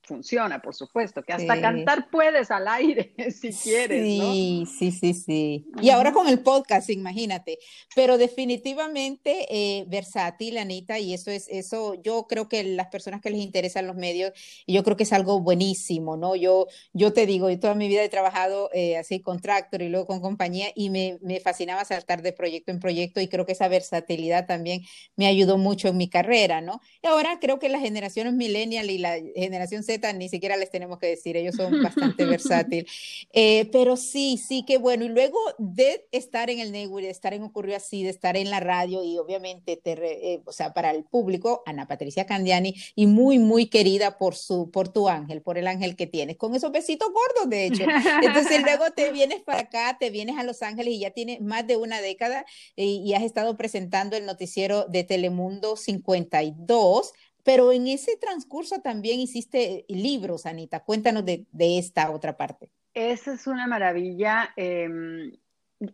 funciona, 0.04 0.62
por 0.62 0.74
supuesto, 0.74 1.24
que 1.24 1.34
hasta 1.34 1.62
cantar 1.62 2.10
puedes 2.10 2.52
al 2.52 2.68
aire 2.68 3.14
si 3.32 3.52
quieres. 3.54 4.04
Sí, 4.04 4.66
sí, 4.78 4.92
sí, 4.92 5.14
sí. 5.14 5.66
Y 5.82 5.90
ahora 5.90 6.12
con 6.12 6.28
el 6.28 6.40
podcast, 6.40 6.90
imagínate. 6.90 7.60
Pero 7.96 8.18
definitivamente 8.18 9.46
eh, 9.50 9.86
versátil, 9.88 10.58
Anita, 10.58 11.00
y 11.00 11.14
eso 11.14 11.32
es, 11.32 11.48
eso, 11.50 11.96
yo 12.02 12.26
creo 12.28 12.50
que 12.50 12.64
las 12.64 12.88
personas 12.88 13.22
que 13.22 13.30
les 13.30 13.42
interesan 13.42 13.88
los 13.88 13.96
medios, 13.96 14.32
yo 14.68 14.84
creo 14.84 14.98
que 14.98 15.04
es 15.04 15.14
algo 15.14 15.40
buenísimo, 15.40 16.18
¿no? 16.18 16.36
Yo, 16.36 16.68
yo 16.94 17.14
te 17.14 17.26
digo, 17.26 17.50
yo 17.50 17.60
toda 17.60 17.76
mi 17.76 17.88
vida 17.88 18.04
he 18.04 18.10
trabajado 18.10 18.70
eh, 18.74 18.98
así 18.98 19.22
con 19.22 19.40
Tractor 19.40 19.82
y 19.82 19.90
luego 19.90 20.08
con 20.08 20.22
compañía 20.22 20.68
y 20.76 20.90
me, 20.90 21.20
me 21.22 21.40
fascinaba 21.40 21.86
saltar 21.86 22.22
de 22.22 22.34
proyecto 22.34 22.72
en 22.72 22.80
proyecto 22.80 23.22
y 23.22 23.28
creo 23.28 23.46
que 23.46 23.52
esa 23.52 23.68
versatilidad 23.68 24.48
también 24.48 24.82
me 25.16 25.28
ayudó 25.28 25.58
mucho 25.58 25.90
en 25.90 25.98
mi 25.98 26.10
carrera, 26.10 26.62
¿no? 26.62 26.82
Y 27.04 27.08
ahora 27.08 27.40
creo 27.40 27.60
que 27.60 27.70
las 27.70 27.82
generaciones 27.82 28.34
millennial 28.34 28.90
y 28.90 28.98
la 28.98 29.18
generación 29.36 29.84
ni 30.14 30.30
siquiera 30.30 30.58
les 30.58 30.70
tenemos 30.70 31.00
que 31.00 31.08
decir, 31.08 31.38
ellos 31.38 31.56
son 31.56 31.72
bastante 31.84 32.26
versátiles. 32.26 32.92
Eh, 33.34 33.70
pero 33.72 33.98
sí, 33.98 34.38
sí, 34.38 34.64
qué 34.66 34.78
bueno. 34.78 35.06
Y 35.06 35.10
luego 35.10 35.38
de 35.58 36.08
estar 36.12 36.50
en 36.50 36.60
el 36.60 36.72
Network, 36.72 37.06
de 37.06 37.12
estar 37.12 37.34
en 37.34 37.44
Ocurrió 37.44 37.76
Así, 37.76 38.04
de 38.04 38.10
estar 38.10 38.38
en 38.38 38.50
la 38.50 38.60
radio 38.60 39.04
y 39.04 39.18
obviamente, 39.18 39.78
te 39.78 39.92
eh, 39.94 40.42
o 40.46 40.52
sea, 40.52 40.74
para 40.74 40.92
el 40.92 41.04
público, 41.04 41.64
Ana 41.66 41.88
Patricia 41.88 42.26
Candiani, 42.26 42.76
y 42.96 43.08
muy, 43.08 43.40
muy 43.40 43.68
querida 43.68 44.18
por, 44.18 44.36
su, 44.36 44.72
por 44.72 44.90
tu 44.90 45.10
ángel, 45.10 45.42
por 45.42 45.58
el 45.58 45.68
ángel 45.68 45.96
que 45.96 46.08
tienes, 46.08 46.38
con 46.38 46.56
esos 46.56 46.72
besitos 46.72 47.10
gordos, 47.10 47.50
de 47.50 47.66
hecho. 47.66 47.84
Entonces 48.24 48.62
luego 48.62 48.92
te 48.92 49.12
vienes 49.12 49.42
para 49.42 49.62
acá, 49.62 49.98
te 50.00 50.10
vienes 50.10 50.38
a 50.38 50.44
Los 50.44 50.62
Ángeles 50.62 50.94
y 50.94 51.00
ya 51.00 51.12
tienes 51.12 51.42
más 51.42 51.66
de 51.68 51.78
una 51.78 52.02
década 52.02 52.46
y, 52.76 53.02
y 53.06 53.14
has 53.14 53.24
estado 53.24 53.58
presentando 53.58 54.16
el 54.16 54.26
noticiero 54.26 54.86
de 54.86 55.04
Telemundo 55.04 55.76
52 55.76 57.14
pero 57.44 57.72
en 57.72 57.88
ese 57.88 58.18
transcurso 58.18 58.82
también 58.82 59.20
hiciste 59.20 59.86
libros, 59.88 60.46
Anita. 60.46 60.84
Cuéntanos 60.84 61.26
de, 61.26 61.46
esta 61.60 62.12
otra 62.12 62.38
parte. 62.38 62.70
Esa 62.94 63.34
es 63.34 63.48
una 63.48 63.68
maravilla. 63.68 64.50
Em, 64.56 65.32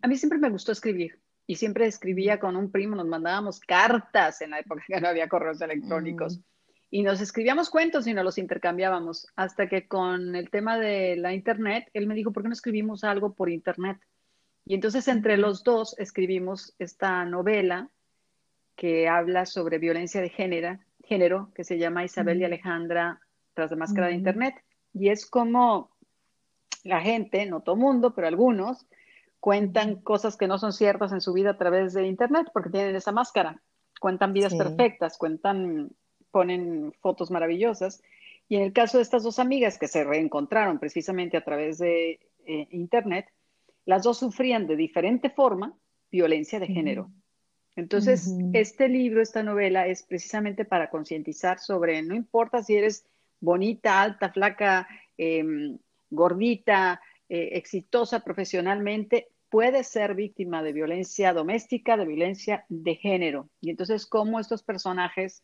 a 0.01 0.07
mí 0.07 0.17
siempre 0.17 0.39
me 0.39 0.49
gustó 0.49 0.71
escribir 0.71 1.19
y 1.45 1.55
siempre 1.55 1.85
escribía 1.85 2.39
con 2.39 2.55
un 2.55 2.71
primo, 2.71 2.95
nos 2.95 3.07
mandábamos 3.07 3.59
cartas 3.59 4.41
en 4.41 4.51
la 4.51 4.59
época 4.59 4.83
que 4.87 4.99
no 4.99 5.07
había 5.07 5.29
correos 5.29 5.61
electrónicos. 5.61 6.37
Mm. 6.37 6.41
Y 6.89 7.03
nos 7.03 7.19
escribíamos 7.19 7.69
cuentos 7.69 8.07
y 8.07 8.13
nos 8.13 8.23
los 8.23 8.37
intercambiábamos, 8.37 9.27
hasta 9.35 9.67
que 9.67 9.87
con 9.87 10.35
el 10.35 10.49
tema 10.49 10.77
de 10.77 11.17
la 11.17 11.33
internet, 11.33 11.89
él 11.93 12.07
me 12.07 12.15
dijo, 12.15 12.31
¿por 12.31 12.43
qué 12.43 12.49
no 12.49 12.53
escribimos 12.53 13.03
algo 13.03 13.33
por 13.33 13.49
internet? 13.49 13.97
Y 14.65 14.75
entonces 14.75 15.07
entre 15.07 15.37
los 15.37 15.63
dos 15.63 15.95
escribimos 15.97 16.75
esta 16.79 17.25
novela 17.25 17.89
que 18.75 19.07
habla 19.07 19.45
sobre 19.45 19.79
violencia 19.79 20.21
de 20.21 20.29
género, 20.29 20.79
género 21.07 21.51
que 21.55 21.63
se 21.63 21.77
llama 21.77 22.03
Isabel 22.03 22.41
y 22.41 22.45
Alejandra 22.45 23.21
tras 23.53 23.69
de 23.69 23.75
máscara 23.75 24.07
de 24.07 24.13
Internet. 24.13 24.55
Y 24.93 25.09
es 25.09 25.25
como 25.25 25.89
la 26.83 27.01
gente, 27.01 27.45
no 27.45 27.61
todo 27.61 27.75
mundo, 27.75 28.13
pero 28.13 28.27
algunos, 28.27 28.85
cuentan 29.39 30.01
cosas 30.01 30.37
que 30.37 30.47
no 30.47 30.57
son 30.57 30.73
ciertas 30.73 31.11
en 31.11 31.21
su 31.21 31.33
vida 31.33 31.51
a 31.51 31.57
través 31.57 31.93
de 31.93 32.07
Internet 32.07 32.47
porque 32.53 32.69
tienen 32.69 32.95
esa 32.95 33.11
máscara. 33.11 33.61
Cuentan 33.99 34.33
vidas 34.33 34.53
perfectas, 34.53 35.17
cuentan, 35.17 35.89
ponen 36.31 36.93
fotos 37.01 37.31
maravillosas. 37.31 38.03
Y 38.47 38.57
en 38.57 38.63
el 38.63 38.73
caso 38.73 38.97
de 38.97 39.03
estas 39.03 39.23
dos 39.23 39.39
amigas 39.39 39.77
que 39.77 39.87
se 39.87 40.03
reencontraron 40.03 40.79
precisamente 40.79 41.35
a 41.35 41.43
través 41.43 41.79
de 41.79 42.19
eh, 42.45 42.67
Internet, 42.71 43.27
las 43.85 44.03
dos 44.03 44.19
sufrían 44.19 44.67
de 44.67 44.75
diferente 44.75 45.29
forma 45.29 45.73
violencia 46.11 46.59
de 46.59 46.67
género. 46.67 47.09
Entonces, 47.77 48.33
este 48.53 48.89
libro, 48.89 49.21
esta 49.21 49.43
novela 49.43 49.85
es 49.85 50.01
precisamente 50.01 50.65
para 50.65 50.89
concientizar 50.89 51.59
sobre, 51.59 52.01
no 52.01 52.15
importa 52.15 52.63
si 52.63 52.75
eres 52.75 53.05
bonita, 53.39 54.01
alta, 54.01 54.31
flaca, 54.31 54.87
em, 55.15 55.77
gordita, 56.09 56.99
eh, 57.29 57.49
exitosa 57.53 58.21
profesionalmente, 58.21 59.27
puedes 59.49 59.87
ser 59.87 60.15
víctima 60.15 60.63
de 60.63 60.73
violencia 60.73 61.33
doméstica, 61.33 61.97
de 61.97 62.05
violencia 62.05 62.65
de 62.67 62.95
género. 62.95 63.47
Y 63.61 63.69
entonces, 63.69 64.07
cómo 64.07 64.39
estos 64.39 64.63
personajes 64.63 65.43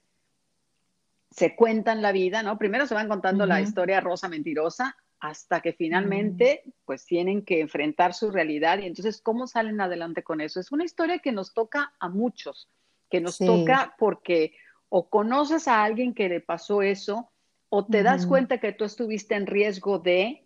se 1.30 1.56
cuentan 1.56 2.02
la 2.02 2.12
vida, 2.12 2.42
¿no? 2.42 2.58
Primero 2.58 2.88
se 2.88 2.96
van 2.96 3.10
contando 3.10 3.46
la 3.46 3.62
historia 3.62 4.02
rosa 4.02 4.28
mentirosa 4.28 4.96
hasta 5.24 5.62
que 5.62 5.72
finalmente 5.72 6.64
pues 6.84 7.06
tienen 7.06 7.46
que 7.46 7.62
enfrentar 7.62 8.14
su 8.14 8.30
realidad. 8.30 8.80
Y 8.80 8.88
entonces 8.88 9.22
cómo 9.22 9.48
salen 9.48 9.80
adelante 9.80 10.22
con 10.22 10.42
eso. 10.42 10.60
Es 10.60 10.74
una 10.74 10.84
historia 10.84 11.20
que 11.20 11.32
nos 11.32 11.54
toca 11.54 11.94
a 11.98 12.10
muchos, 12.10 12.70
que 13.10 13.22
nos 13.22 13.38
toca 13.38 13.96
porque 13.98 14.54
o 14.90 15.08
conoces 15.10 15.70
a 15.70 15.82
alguien 15.82 16.14
que 16.14 16.28
le 16.28 16.42
pasó 16.42 16.82
eso 16.82 17.32
o 17.70 17.86
te 17.86 18.04
das 18.04 18.28
cuenta 18.28 18.60
que 18.60 18.74
tú 18.74 18.84
estuviste 18.84 19.36
en 19.36 19.48
riesgo 19.48 19.98
de 19.98 20.46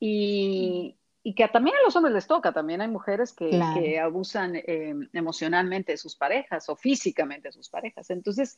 y, 0.00 0.96
y, 1.22 1.34
que 1.34 1.46
también 1.48 1.76
a 1.76 1.84
los 1.84 1.94
hombres 1.94 2.14
les 2.14 2.26
toca, 2.26 2.50
también 2.50 2.80
hay 2.80 2.88
mujeres 2.88 3.34
que, 3.34 3.50
que 3.74 4.00
abusan 4.00 4.54
em, 4.56 5.06
emocionalmente 5.12 5.92
de 5.92 5.98
sus 5.98 6.16
parejas 6.16 6.66
o 6.70 6.76
físicamente 6.76 7.48
de 7.48 7.52
sus 7.52 7.68
parejas. 7.68 8.08
Entonces, 8.08 8.56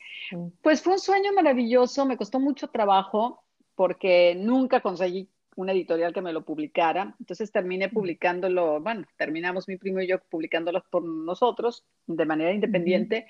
pues 0.63 0.81
fue 0.81 0.93
un 0.93 1.01
sueño 1.01 1.33
maravilloso, 1.33 2.07
me 2.07 2.17
costó 2.17 2.39
mucho 2.39 2.69
trabajo 2.69 3.43
porque 3.75 4.35
nunca 4.37 4.81
conseguí 4.81 5.29
una 5.57 5.73
editorial 5.73 6.13
que 6.13 6.23
me 6.23 6.33
lo 6.33 6.45
publicara. 6.45 7.17
Entonces 7.19 7.51
terminé 7.51 7.89
publicándolo, 7.89 8.81
bueno, 8.81 9.07
terminamos 9.17 9.67
mi 9.67 9.77
primo 9.77 10.01
y 10.01 10.07
yo 10.07 10.21
publicándolo 10.21 10.85
por 10.91 11.03
nosotros 11.05 11.85
de 12.07 12.25
manera 12.25 12.53
independiente, 12.53 13.27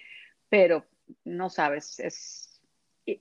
pero 0.49 0.85
no 1.25 1.49
sabes, 1.49 1.99
es 2.00 2.61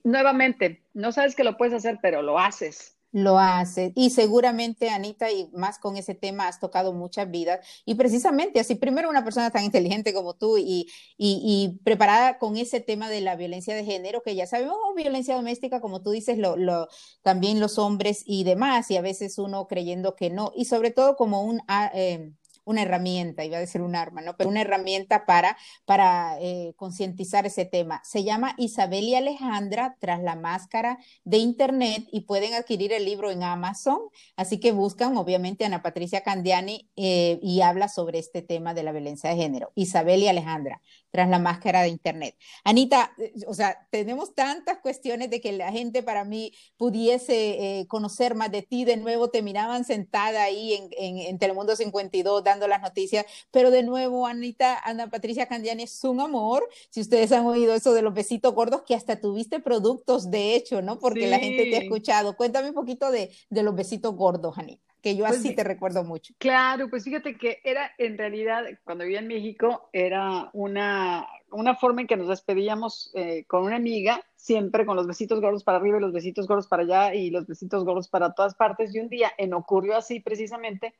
nuevamente, 0.04 0.82
no 0.92 1.12
sabes 1.12 1.34
que 1.34 1.44
lo 1.44 1.56
puedes 1.56 1.74
hacer, 1.74 1.98
pero 2.02 2.20
lo 2.22 2.38
haces 2.38 2.95
lo 3.16 3.38
hace. 3.38 3.92
Y 3.96 4.10
seguramente, 4.10 4.90
Anita, 4.90 5.32
y 5.32 5.48
más 5.54 5.78
con 5.78 5.96
ese 5.96 6.14
tema, 6.14 6.48
has 6.48 6.60
tocado 6.60 6.92
muchas 6.92 7.30
vidas. 7.30 7.66
Y 7.86 7.94
precisamente 7.94 8.60
así, 8.60 8.74
primero 8.74 9.08
una 9.08 9.24
persona 9.24 9.50
tan 9.50 9.64
inteligente 9.64 10.12
como 10.12 10.34
tú 10.34 10.58
y, 10.58 10.86
y, 11.16 11.80
preparada 11.82 12.38
con 12.38 12.58
ese 12.58 12.80
tema 12.80 13.08
de 13.08 13.22
la 13.22 13.34
violencia 13.34 13.74
de 13.74 13.86
género, 13.86 14.22
que 14.22 14.34
ya 14.34 14.46
sabemos, 14.46 14.76
violencia 14.94 15.34
doméstica, 15.34 15.80
como 15.80 16.02
tú 16.02 16.10
dices, 16.10 16.36
lo, 16.36 16.58
lo, 16.58 16.88
también 17.22 17.58
los 17.58 17.78
hombres 17.78 18.22
y 18.26 18.44
demás, 18.44 18.90
y 18.90 18.98
a 18.98 19.00
veces 19.00 19.38
uno 19.38 19.66
creyendo 19.66 20.14
que 20.14 20.28
no. 20.28 20.52
Y 20.54 20.66
sobre 20.66 20.90
todo 20.90 21.16
como 21.16 21.42
un... 21.42 21.62
Ah, 21.68 21.90
eh, 21.94 22.32
una 22.66 22.82
herramienta, 22.82 23.44
iba 23.44 23.56
a 23.56 23.60
decir 23.60 23.80
un 23.80 23.96
arma, 23.96 24.20
¿no? 24.20 24.36
Pero 24.36 24.50
una 24.50 24.60
herramienta 24.60 25.24
para, 25.24 25.56
para 25.86 26.36
eh, 26.40 26.74
concientizar 26.76 27.46
ese 27.46 27.64
tema. 27.64 28.02
Se 28.04 28.24
llama 28.24 28.54
Isabel 28.58 29.04
y 29.04 29.14
Alejandra 29.14 29.96
tras 30.00 30.20
la 30.20 30.36
máscara 30.36 30.98
de 31.24 31.38
Internet 31.38 32.06
y 32.12 32.22
pueden 32.22 32.54
adquirir 32.54 32.92
el 32.92 33.04
libro 33.04 33.30
en 33.30 33.42
Amazon. 33.42 34.00
Así 34.36 34.58
que 34.60 34.72
buscan, 34.72 35.16
obviamente, 35.16 35.64
a 35.64 35.68
Ana 35.68 35.82
Patricia 35.82 36.22
Candiani 36.22 36.90
eh, 36.96 37.38
y 37.40 37.60
habla 37.62 37.88
sobre 37.88 38.18
este 38.18 38.42
tema 38.42 38.74
de 38.74 38.82
la 38.82 38.92
violencia 38.92 39.30
de 39.30 39.36
género. 39.36 39.72
Isabel 39.76 40.22
y 40.22 40.28
Alejandra 40.28 40.82
tras 41.16 41.28
la 41.30 41.38
máscara 41.38 41.80
de 41.82 41.88
Internet. 41.88 42.36
Anita, 42.62 43.12
eh, 43.18 43.32
o 43.46 43.54
sea, 43.54 43.86
tenemos 43.90 44.34
tantas 44.34 44.78
cuestiones 44.78 45.30
de 45.30 45.40
que 45.40 45.52
la 45.52 45.72
gente 45.72 46.02
para 46.02 46.24
mí 46.24 46.52
pudiese 46.76 47.86
conocer 47.88 48.34
más 48.34 48.50
de 48.50 48.62
ti. 48.62 48.84
De 48.84 48.98
nuevo, 48.98 49.30
te 49.30 49.40
miraban 49.40 49.84
sentada 49.84 50.42
ahí 50.42 50.74
en, 50.74 50.90
en, 50.98 51.18
en 51.18 51.38
Telemundo 51.38 51.74
52 51.74 52.44
las 52.68 52.82
noticias, 52.82 53.24
pero 53.50 53.70
de 53.70 53.82
nuevo, 53.82 54.26
Anita, 54.26 54.78
Ana 54.84 55.08
Patricia 55.08 55.46
Candiani 55.46 55.84
es 55.84 56.04
un 56.04 56.20
amor. 56.20 56.68
Si 56.90 57.00
ustedes 57.00 57.32
han 57.32 57.46
oído 57.46 57.74
eso 57.74 57.92
de 57.92 58.02
los 58.02 58.14
besitos 58.14 58.54
gordos, 58.54 58.82
que 58.82 58.94
hasta 58.94 59.20
tuviste 59.20 59.60
productos, 59.60 60.30
de 60.30 60.54
hecho, 60.54 60.82
¿no? 60.82 60.98
Porque 60.98 61.26
la 61.26 61.38
gente 61.38 61.64
te 61.64 61.76
ha 61.76 61.80
escuchado. 61.80 62.36
Cuéntame 62.36 62.68
un 62.68 62.74
poquito 62.74 63.10
de, 63.10 63.30
de 63.50 63.62
los 63.62 63.74
besitos 63.74 64.14
gordos, 64.14 64.58
Anita 64.58 64.85
que 65.06 65.14
yo 65.14 65.24
pues 65.24 65.38
así 65.38 65.54
te 65.54 65.62
recuerdo 65.62 66.02
mucho. 66.02 66.34
Claro, 66.38 66.90
pues 66.90 67.04
fíjate 67.04 67.38
que 67.38 67.60
era 67.62 67.92
en 67.96 68.18
realidad, 68.18 68.64
cuando 68.82 69.04
vivía 69.04 69.20
en 69.20 69.28
México, 69.28 69.88
era 69.92 70.50
una 70.52 71.28
una 71.52 71.76
forma 71.76 72.00
en 72.00 72.08
que 72.08 72.16
nos 72.16 72.26
despedíamos 72.26 73.12
eh, 73.14 73.44
con 73.46 73.62
una 73.62 73.76
amiga, 73.76 74.20
siempre 74.34 74.84
con 74.84 74.96
los 74.96 75.06
besitos 75.06 75.40
gordos 75.40 75.62
para 75.62 75.78
arriba 75.78 75.98
y 75.98 76.00
los 76.00 76.12
besitos 76.12 76.48
gordos 76.48 76.66
para 76.66 76.82
allá 76.82 77.14
y 77.14 77.30
los 77.30 77.46
besitos 77.46 77.84
gordos 77.84 78.08
para 78.08 78.34
todas 78.34 78.56
partes. 78.56 78.92
Y 78.92 78.98
un 78.98 79.08
día 79.08 79.30
en 79.38 79.54
ocurrió 79.54 79.96
así 79.96 80.18
precisamente, 80.18 80.92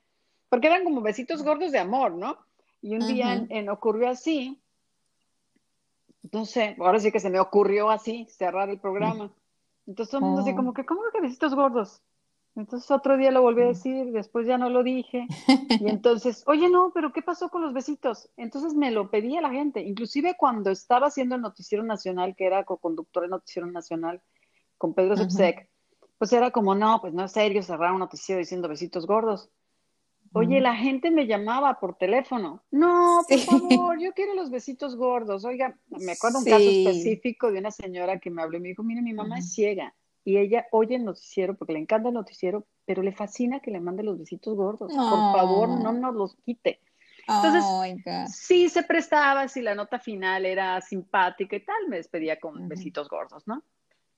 porque 0.48 0.68
eran 0.68 0.84
como 0.84 1.00
besitos 1.00 1.42
gordos 1.42 1.72
de 1.72 1.80
amor, 1.80 2.12
¿no? 2.12 2.38
Y 2.82 2.94
un 2.94 3.08
día 3.08 3.44
en, 3.48 3.68
ocurrió 3.68 4.08
así, 4.08 4.62
no 6.30 6.44
sé, 6.44 6.76
ahora 6.78 7.00
sí 7.00 7.10
que 7.10 7.18
se 7.18 7.28
me 7.28 7.40
ocurrió 7.40 7.90
así, 7.90 8.28
cerrar 8.30 8.70
el 8.70 8.78
programa. 8.78 9.32
Entonces 9.84 10.12
todo 10.12 10.20
el 10.20 10.26
mundo 10.26 10.42
así 10.42 10.52
oh. 10.52 10.56
como 10.56 10.72
que, 10.72 10.86
¿cómo 10.86 11.00
que 11.12 11.20
besitos 11.20 11.56
gordos? 11.56 12.00
Entonces 12.56 12.90
otro 12.90 13.18
día 13.18 13.30
lo 13.30 13.42
volví 13.42 13.60
a 13.60 13.66
mm. 13.66 13.68
decir, 13.68 14.12
después 14.12 14.46
ya 14.46 14.56
no 14.56 14.70
lo 14.70 14.82
dije. 14.82 15.26
Y 15.80 15.88
entonces, 15.88 16.42
oye, 16.46 16.70
no, 16.70 16.90
pero 16.94 17.12
¿qué 17.12 17.20
pasó 17.20 17.50
con 17.50 17.62
los 17.62 17.74
besitos? 17.74 18.30
Entonces 18.36 18.74
me 18.74 18.90
lo 18.90 19.10
pedía 19.10 19.42
la 19.42 19.50
gente. 19.50 19.82
Inclusive 19.82 20.36
cuando 20.38 20.70
estaba 20.70 21.08
haciendo 21.08 21.34
el 21.34 21.42
Noticiero 21.42 21.84
Nacional, 21.84 22.34
que 22.34 22.46
era 22.46 22.64
co-conductor 22.64 23.22
del 23.22 23.30
Noticiero 23.30 23.70
Nacional 23.70 24.22
con 24.78 24.94
Pedro 24.94 25.16
Zepsek, 25.16 25.68
pues 26.18 26.32
era 26.32 26.50
como, 26.50 26.74
no, 26.74 26.98
pues 27.00 27.12
no 27.12 27.24
es 27.24 27.32
serio 27.32 27.62
cerrar 27.62 27.92
un 27.92 27.98
noticiero 27.98 28.38
diciendo 28.38 28.68
besitos 28.68 29.06
gordos. 29.06 29.50
Oye, 30.32 30.60
la 30.60 30.74
gente 30.74 31.10
me 31.10 31.26
llamaba 31.26 31.78
por 31.78 31.96
teléfono. 31.96 32.62
No, 32.70 33.22
por 33.28 33.38
favor, 33.38 33.98
yo 34.00 34.12
quiero 34.12 34.34
los 34.34 34.50
besitos 34.50 34.96
gordos. 34.96 35.44
Oiga, 35.44 35.78
me 35.88 36.12
acuerdo 36.12 36.38
un 36.38 36.44
caso 36.44 36.64
específico 36.68 37.52
de 37.52 37.58
una 37.58 37.70
señora 37.70 38.18
que 38.18 38.30
me 38.30 38.42
habló 38.42 38.56
y 38.56 38.60
me 38.60 38.68
dijo, 38.68 38.82
mire, 38.82 39.02
mi 39.02 39.12
mamá 39.12 39.38
es 39.38 39.52
ciega 39.52 39.94
y 40.26 40.38
ella 40.38 40.66
oye 40.72 40.96
el 40.96 41.04
noticiero 41.04 41.54
porque 41.54 41.72
le 41.72 41.78
encanta 41.78 42.08
el 42.08 42.14
noticiero, 42.14 42.66
pero 42.84 43.00
le 43.00 43.12
fascina 43.12 43.60
que 43.60 43.70
le 43.70 43.78
mande 43.78 44.02
los 44.02 44.18
besitos 44.18 44.56
gordos. 44.56 44.92
Por 44.92 45.32
favor, 45.32 45.68
no 45.68 45.92
nos 45.92 46.16
los 46.16 46.34
quite. 46.44 46.80
Entonces, 47.28 48.34
sí 48.34 48.68
se 48.68 48.82
prestaba, 48.82 49.46
si 49.46 49.62
la 49.62 49.76
nota 49.76 50.00
final 50.00 50.44
era 50.44 50.80
simpática 50.80 51.54
y 51.54 51.64
tal, 51.64 51.76
me 51.88 51.98
despedía 51.98 52.40
con 52.40 52.68
besitos 52.68 53.08
gordos, 53.08 53.46
¿no? 53.46 53.62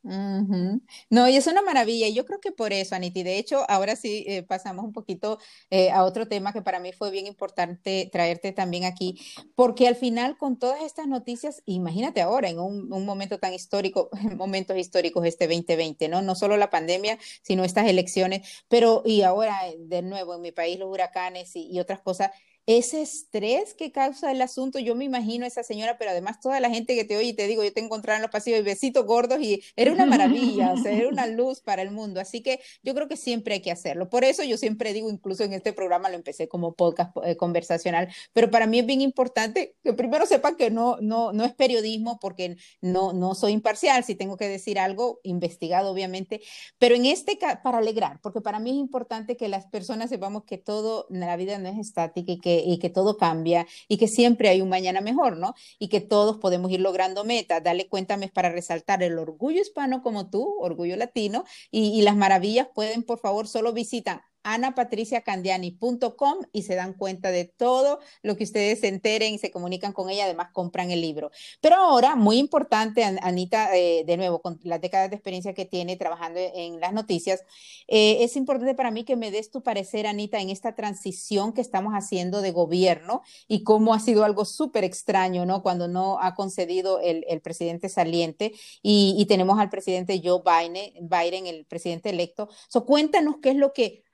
No, 0.02 1.28
y 1.28 1.36
es 1.36 1.46
una 1.46 1.62
maravilla. 1.62 2.06
Y 2.06 2.14
yo 2.14 2.24
creo 2.24 2.40
que 2.40 2.52
por 2.52 2.72
eso, 2.72 2.94
Anita, 2.94 3.22
de 3.22 3.38
hecho, 3.38 3.64
ahora 3.68 3.96
sí 3.96 4.24
eh, 4.26 4.42
pasamos 4.42 4.84
un 4.84 4.92
poquito 4.92 5.38
eh, 5.70 5.90
a 5.90 6.04
otro 6.04 6.28
tema 6.28 6.52
que 6.52 6.62
para 6.62 6.80
mí 6.80 6.92
fue 6.92 7.10
bien 7.10 7.26
importante 7.26 8.08
traerte 8.12 8.52
también 8.52 8.84
aquí, 8.84 9.20
porque 9.54 9.88
al 9.88 9.96
final 9.96 10.36
con 10.38 10.58
todas 10.58 10.82
estas 10.82 11.08
noticias, 11.08 11.62
imagínate 11.66 12.20
ahora, 12.20 12.48
en 12.48 12.60
un, 12.60 12.88
momento 12.88 13.38
tan 13.38 13.54
histórico, 13.54 14.10
momentos 14.36 14.76
históricos 14.76 15.24
este 15.26 15.46
2020, 15.46 16.08
¿no? 16.08 16.22
No 16.22 16.34
solo 16.34 16.56
la 16.56 16.70
pandemia, 16.70 17.18
sino 17.42 17.64
estas 17.64 17.88
elecciones, 17.88 18.64
pero 18.68 19.02
y 19.04 19.22
ahora 19.22 19.58
de 19.78 20.02
nuevo 20.02 20.34
en 20.34 20.42
mi 20.42 20.52
país 20.52 20.78
los 20.78 20.88
huracanes 20.90 21.56
y 21.56 21.78
otras 21.80 22.00
cosas 22.00 22.30
ese 22.68 23.00
estrés 23.00 23.72
que 23.72 23.92
causa 23.92 24.30
el 24.30 24.42
asunto, 24.42 24.78
yo 24.78 24.94
me 24.94 25.06
imagino 25.06 25.46
a 25.46 25.48
esa 25.48 25.62
señora, 25.62 25.96
pero 25.96 26.10
además 26.10 26.38
toda 26.38 26.60
la 26.60 26.68
gente 26.68 26.94
que 26.94 27.06
te 27.06 27.16
oye 27.16 27.28
y 27.28 27.32
te 27.32 27.46
digo, 27.46 27.64
yo 27.64 27.72
te 27.72 27.80
encontraba 27.80 28.18
en 28.18 28.22
los 28.22 28.30
pasillos 28.30 28.60
y 28.60 28.62
besitos 28.62 29.06
gordos 29.06 29.40
y 29.40 29.62
era 29.74 29.90
una 29.90 30.04
maravilla, 30.04 30.74
o 30.74 30.76
sea, 30.76 30.92
era 30.92 31.08
una 31.08 31.26
luz 31.26 31.62
para 31.62 31.80
el 31.80 31.90
mundo. 31.90 32.20
Así 32.20 32.42
que 32.42 32.60
yo 32.82 32.94
creo 32.94 33.08
que 33.08 33.16
siempre 33.16 33.54
hay 33.54 33.62
que 33.62 33.70
hacerlo. 33.70 34.10
Por 34.10 34.22
eso 34.22 34.44
yo 34.44 34.58
siempre 34.58 34.92
digo, 34.92 35.08
incluso 35.08 35.44
en 35.44 35.54
este 35.54 35.72
programa 35.72 36.10
lo 36.10 36.16
empecé 36.16 36.46
como 36.46 36.74
podcast 36.74 37.16
eh, 37.24 37.38
conversacional, 37.38 38.08
pero 38.34 38.50
para 38.50 38.66
mí 38.66 38.80
es 38.80 38.84
bien 38.84 39.00
importante 39.00 39.74
que 39.82 39.94
primero 39.94 40.26
sepan 40.26 40.56
que 40.56 40.70
no, 40.70 40.98
no, 41.00 41.32
no 41.32 41.46
es 41.46 41.54
periodismo 41.54 42.18
porque 42.20 42.58
no, 42.82 43.14
no 43.14 43.34
soy 43.34 43.52
imparcial, 43.52 44.04
si 44.04 44.14
tengo 44.14 44.36
que 44.36 44.46
decir 44.46 44.78
algo, 44.78 45.20
investigado 45.22 45.90
obviamente, 45.90 46.42
pero 46.76 46.94
en 46.96 47.06
este 47.06 47.38
caso, 47.38 47.60
para 47.64 47.78
alegrar, 47.78 48.20
porque 48.20 48.42
para 48.42 48.58
mí 48.58 48.72
es 48.72 48.76
importante 48.76 49.38
que 49.38 49.48
las 49.48 49.64
personas 49.64 50.10
sepamos 50.10 50.44
que 50.44 50.58
todo 50.58 51.06
en 51.08 51.20
la 51.20 51.36
vida 51.36 51.56
no 51.56 51.70
es 51.70 51.78
estática 51.78 52.32
y 52.32 52.38
que 52.38 52.57
y 52.64 52.78
que 52.78 52.90
todo 52.90 53.16
cambia 53.16 53.66
y 53.88 53.96
que 53.98 54.08
siempre 54.08 54.48
hay 54.48 54.60
un 54.60 54.68
mañana 54.68 55.00
mejor, 55.00 55.36
¿no? 55.36 55.54
Y 55.78 55.88
que 55.88 56.00
todos 56.00 56.38
podemos 56.38 56.70
ir 56.70 56.80
logrando 56.80 57.24
metas. 57.24 57.62
Dale 57.62 57.88
cuéntame 57.88 58.28
para 58.28 58.50
resaltar 58.50 59.02
el 59.02 59.18
orgullo 59.18 59.60
hispano 59.60 60.02
como 60.02 60.30
tú, 60.30 60.56
orgullo 60.60 60.96
latino, 60.96 61.44
y, 61.70 61.98
y 61.98 62.02
las 62.02 62.16
maravillas 62.16 62.68
pueden, 62.74 63.02
por 63.02 63.18
favor, 63.18 63.48
solo 63.48 63.72
visitar 63.72 64.22
anapatriciacandiani.com 64.54 66.38
y 66.52 66.62
se 66.62 66.74
dan 66.74 66.94
cuenta 66.94 67.30
de 67.30 67.44
todo 67.44 68.00
lo 68.22 68.36
que 68.36 68.44
ustedes 68.44 68.80
se 68.80 68.88
enteren 68.88 69.34
y 69.34 69.38
se 69.38 69.50
comunican 69.50 69.92
con 69.92 70.10
ella, 70.10 70.24
además 70.24 70.48
compran 70.52 70.90
el 70.90 71.00
libro. 71.00 71.30
Pero 71.60 71.76
ahora, 71.76 72.16
muy 72.16 72.38
importante, 72.38 73.04
Anita, 73.04 73.76
eh, 73.76 74.04
de 74.06 74.16
nuevo, 74.16 74.40
con 74.40 74.58
las 74.62 74.80
décadas 74.80 75.10
de 75.10 75.16
experiencia 75.16 75.54
que 75.54 75.64
tiene 75.64 75.96
trabajando 75.96 76.40
en 76.40 76.80
las 76.80 76.92
noticias, 76.92 77.44
eh, 77.86 78.24
es 78.24 78.36
importante 78.36 78.74
para 78.74 78.90
mí 78.90 79.04
que 79.04 79.16
me 79.16 79.30
des 79.30 79.50
tu 79.50 79.62
parecer, 79.62 80.06
Anita, 80.06 80.40
en 80.40 80.50
esta 80.50 80.74
transición 80.74 81.52
que 81.52 81.60
estamos 81.60 81.92
haciendo 81.92 82.40
de 82.40 82.52
gobierno 82.52 83.22
y 83.46 83.62
cómo 83.62 83.94
ha 83.94 84.00
sido 84.00 84.24
algo 84.24 84.44
súper 84.44 84.84
extraño, 84.84 85.46
¿no? 85.46 85.62
Cuando 85.62 85.88
no 85.88 86.18
ha 86.20 86.34
concedido 86.34 87.00
el, 87.00 87.24
presidente 87.42 87.88
saliente 87.88 88.52
y, 88.82 89.24
tenemos 89.28 89.58
al 89.58 89.70
presidente 89.70 90.20
Joe 90.24 90.42
Biden, 90.44 91.08
Biden 91.08 91.46
el 91.46 91.64
presidente 91.66 92.10
electo. 92.10 92.48
So, 92.68 92.84
cuéntanos 92.84 93.36
qué 93.42 93.50
es 93.50 93.56
lo 93.56 93.72
que 93.72 94.04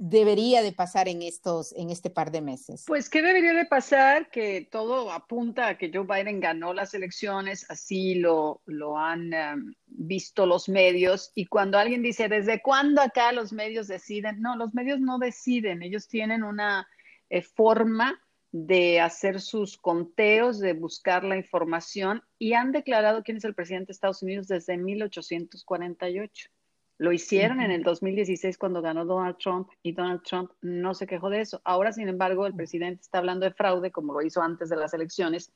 debería 0.00 0.62
de 0.62 0.72
pasar 0.72 1.08
en 1.08 1.22
estos, 1.22 1.72
en 1.72 1.90
este 1.90 2.10
par 2.10 2.30
de 2.30 2.40
meses? 2.40 2.84
Pues, 2.86 3.10
¿qué 3.10 3.20
debería 3.20 3.52
de 3.52 3.66
pasar? 3.66 4.30
Que 4.30 4.68
todo 4.70 5.10
apunta 5.10 5.68
a 5.68 5.78
que 5.78 5.90
Joe 5.92 6.06
Biden 6.06 6.40
ganó 6.40 6.72
las 6.72 6.94
elecciones, 6.94 7.66
así 7.68 8.14
lo, 8.14 8.62
lo 8.66 8.98
han 8.98 9.32
em, 9.32 9.74
visto 9.86 10.46
los 10.46 10.68
medios. 10.68 11.32
Y 11.34 11.46
cuando 11.46 11.78
alguien 11.78 12.02
dice, 12.02 12.28
¿desde 12.28 12.62
cuándo 12.62 13.02
acá 13.02 13.32
los 13.32 13.52
medios 13.52 13.88
deciden? 13.88 14.40
No, 14.40 14.56
los 14.56 14.72
medios 14.74 15.00
no 15.00 15.18
deciden, 15.18 15.82
ellos 15.82 16.08
tienen 16.08 16.42
una 16.42 16.86
eh, 17.28 17.42
forma 17.42 18.20
de 18.50 19.00
hacer 19.00 19.40
sus 19.40 19.76
conteos, 19.76 20.58
de 20.58 20.72
buscar 20.72 21.22
la 21.24 21.36
información 21.36 22.22
y 22.38 22.54
han 22.54 22.72
declarado 22.72 23.22
quién 23.22 23.36
es 23.36 23.44
el 23.44 23.54
presidente 23.54 23.88
de 23.88 23.92
Estados 23.92 24.22
Unidos 24.22 24.48
desde 24.48 24.78
1848. 24.78 26.50
Lo 26.98 27.12
hicieron 27.12 27.60
en 27.60 27.70
el 27.70 27.84
2016 27.84 28.58
cuando 28.58 28.82
ganó 28.82 29.04
Donald 29.04 29.38
Trump 29.38 29.68
y 29.82 29.92
Donald 29.92 30.22
Trump 30.22 30.50
no 30.60 30.94
se 30.94 31.06
quejó 31.06 31.30
de 31.30 31.40
eso. 31.40 31.60
Ahora, 31.64 31.92
sin 31.92 32.08
embargo, 32.08 32.44
el 32.46 32.54
presidente 32.54 33.02
está 33.02 33.18
hablando 33.18 33.46
de 33.46 33.52
fraude 33.52 33.92
como 33.92 34.12
lo 34.12 34.22
hizo 34.22 34.42
antes 34.42 34.68
de 34.68 34.76
las 34.76 34.92
elecciones. 34.94 35.52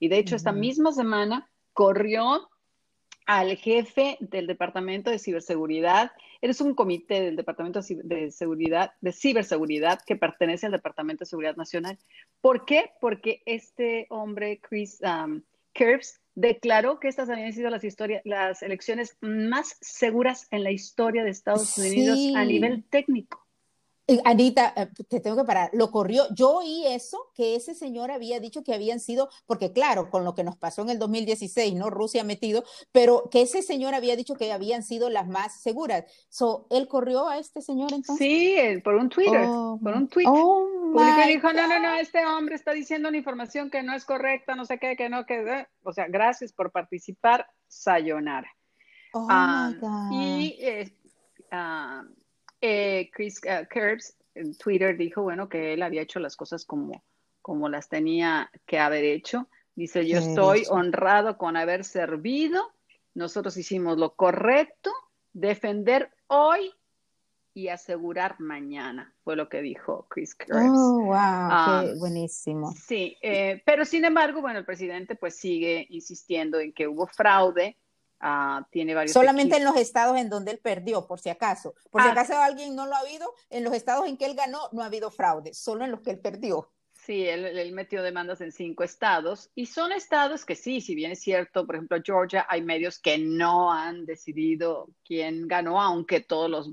Y 0.00 0.08
de 0.08 0.18
hecho, 0.18 0.36
esta 0.36 0.52
misma 0.52 0.92
semana 0.92 1.50
corrió 1.74 2.48
al 3.26 3.56
jefe 3.56 4.16
del 4.20 4.46
Departamento 4.46 5.10
de 5.10 5.18
Ciberseguridad. 5.18 6.12
Eres 6.40 6.60
un 6.62 6.74
comité 6.74 7.20
del 7.20 7.36
Departamento 7.36 7.80
de 7.82 8.30
Seguridad, 8.30 8.92
de 9.00 9.12
Ciberseguridad 9.12 10.00
que 10.06 10.16
pertenece 10.16 10.66
al 10.66 10.72
Departamento 10.72 11.24
de 11.24 11.28
Seguridad 11.28 11.56
Nacional. 11.56 11.98
¿Por 12.40 12.64
qué? 12.64 12.92
Porque 13.00 13.42
este 13.44 14.06
hombre, 14.08 14.60
Chris 14.62 15.00
um, 15.02 15.42
declaró 16.36 17.00
que 17.00 17.08
estas 17.08 17.28
habían 17.30 17.52
sido 17.52 17.70
las, 17.70 17.82
las 18.24 18.62
elecciones 18.62 19.16
más 19.20 19.76
seguras 19.80 20.46
en 20.50 20.62
la 20.62 20.70
historia 20.70 21.24
de 21.24 21.30
Estados 21.30 21.76
Unidos 21.78 22.18
a 22.36 22.44
nivel 22.44 22.84
técnico. 22.84 23.45
Anita, 24.24 24.72
eh, 24.76 24.88
te 25.08 25.18
tengo 25.18 25.36
que 25.36 25.44
parar, 25.44 25.70
lo 25.72 25.90
corrió. 25.90 26.24
Yo 26.32 26.58
oí 26.58 26.86
eso, 26.86 27.18
que 27.34 27.56
ese 27.56 27.74
señor 27.74 28.12
había 28.12 28.38
dicho 28.38 28.62
que 28.62 28.72
habían 28.72 29.00
sido, 29.00 29.28
porque 29.46 29.72
claro, 29.72 30.10
con 30.10 30.24
lo 30.24 30.34
que 30.34 30.44
nos 30.44 30.56
pasó 30.56 30.82
en 30.82 30.90
el 30.90 30.98
2016, 31.00 31.74
¿no? 31.74 31.90
Rusia 31.90 32.22
metido, 32.22 32.62
pero 32.92 33.28
que 33.30 33.42
ese 33.42 33.62
señor 33.62 33.94
había 33.94 34.14
dicho 34.14 34.36
que 34.36 34.52
habían 34.52 34.84
sido 34.84 35.10
las 35.10 35.26
más 35.26 35.60
seguras. 35.60 36.04
So, 36.28 36.68
¿Él 36.70 36.86
corrió 36.86 37.28
a 37.28 37.38
este 37.38 37.60
señor 37.62 37.92
entonces? 37.92 38.18
Sí, 38.18 38.56
por 38.84 38.94
un 38.94 39.08
Twitter, 39.08 39.44
oh, 39.44 39.78
por 39.82 39.94
un 39.94 40.06
tweet. 40.06 40.26
Oh, 40.28 40.68
y 40.94 41.28
dijo, 41.28 41.52
no, 41.52 41.66
no, 41.66 41.80
no, 41.80 41.94
este 41.94 42.24
hombre 42.24 42.54
está 42.54 42.72
diciendo 42.72 43.08
una 43.08 43.18
información 43.18 43.70
que 43.70 43.82
no 43.82 43.92
es 43.92 44.04
correcta, 44.04 44.54
no 44.54 44.64
sé 44.64 44.78
qué, 44.78 44.96
que 44.96 45.08
no, 45.08 45.26
que... 45.26 45.34
Eh". 45.34 45.66
O 45.82 45.92
sea, 45.92 46.06
gracias 46.08 46.52
por 46.52 46.70
participar, 46.70 47.46
sayonara. 47.66 48.50
Oh, 49.12 49.26
my 49.28 49.74
God. 49.80 50.12
Y... 50.12 50.56
Eh, 50.60 50.96
ah, 51.50 52.04
eh, 52.60 53.10
Chris 53.12 53.40
uh, 53.44 53.66
en 54.34 54.56
Twitter 54.56 54.96
dijo, 54.96 55.22
bueno, 55.22 55.48
que 55.48 55.72
él 55.72 55.82
había 55.82 56.02
hecho 56.02 56.20
las 56.20 56.36
cosas 56.36 56.64
como, 56.64 57.02
como 57.42 57.68
las 57.68 57.88
tenía 57.88 58.50
que 58.66 58.78
haber 58.78 59.04
hecho. 59.04 59.48
Dice, 59.74 60.06
yo 60.06 60.18
estoy 60.18 60.64
honrado 60.70 61.36
con 61.36 61.56
haber 61.56 61.84
servido. 61.84 62.72
Nosotros 63.14 63.56
hicimos 63.56 63.98
lo 63.98 64.14
correcto, 64.14 64.90
defender 65.32 66.10
hoy 66.28 66.72
y 67.56 67.68
asegurar 67.68 68.38
mañana, 68.38 69.14
fue 69.24 69.34
lo 69.34 69.48
que 69.48 69.62
dijo 69.62 70.06
Chris 70.10 70.34
Kurtz. 70.34 70.52
Oh, 70.60 71.04
wow, 71.04 71.84
qué 71.84 71.92
um, 71.92 71.98
buenísimo. 71.98 72.72
Sí, 72.72 73.16
eh, 73.22 73.62
pero 73.64 73.86
sin 73.86 74.04
embargo, 74.04 74.42
bueno, 74.42 74.58
el 74.58 74.66
presidente 74.66 75.14
pues 75.14 75.36
sigue 75.36 75.86
insistiendo 75.88 76.60
en 76.60 76.74
que 76.74 76.86
hubo 76.86 77.06
fraude, 77.06 77.78
Ah, 78.20 78.66
tiene 78.70 78.94
varios. 78.94 79.12
Solamente 79.12 79.56
en 79.56 79.64
los 79.64 79.76
estados 79.76 80.16
en 80.16 80.30
donde 80.30 80.52
él 80.52 80.58
perdió, 80.58 81.06
por 81.06 81.20
si 81.20 81.28
acaso. 81.28 81.74
Por 81.90 82.02
si 82.02 82.08
ah. 82.08 82.12
acaso 82.12 82.36
alguien 82.38 82.74
no 82.74 82.86
lo 82.86 82.94
ha 82.94 83.00
habido, 83.00 83.32
en 83.50 83.64
los 83.64 83.74
estados 83.74 84.06
en 84.06 84.16
que 84.16 84.26
él 84.26 84.34
ganó 84.34 84.68
no 84.72 84.82
ha 84.82 84.86
habido 84.86 85.10
fraude, 85.10 85.52
solo 85.52 85.84
en 85.84 85.90
los 85.90 86.00
que 86.00 86.12
él 86.12 86.18
perdió. 86.18 86.70
Sí, 87.06 87.24
él, 87.28 87.72
metió 87.72 88.02
demandas 88.02 88.40
en 88.40 88.50
cinco 88.50 88.82
estados 88.82 89.50
y 89.54 89.66
son 89.66 89.92
estados 89.92 90.44
que 90.44 90.56
sí, 90.56 90.80
si 90.80 90.96
bien 90.96 91.12
es 91.12 91.20
cierto, 91.20 91.64
por 91.64 91.76
ejemplo, 91.76 91.98
Georgia, 92.04 92.46
hay 92.48 92.62
medios 92.62 92.98
que 92.98 93.16
no 93.18 93.72
han 93.72 94.06
decidido 94.06 94.88
quién 95.04 95.46
ganó, 95.46 95.80
aunque 95.80 96.20
todos 96.20 96.50
los 96.50 96.72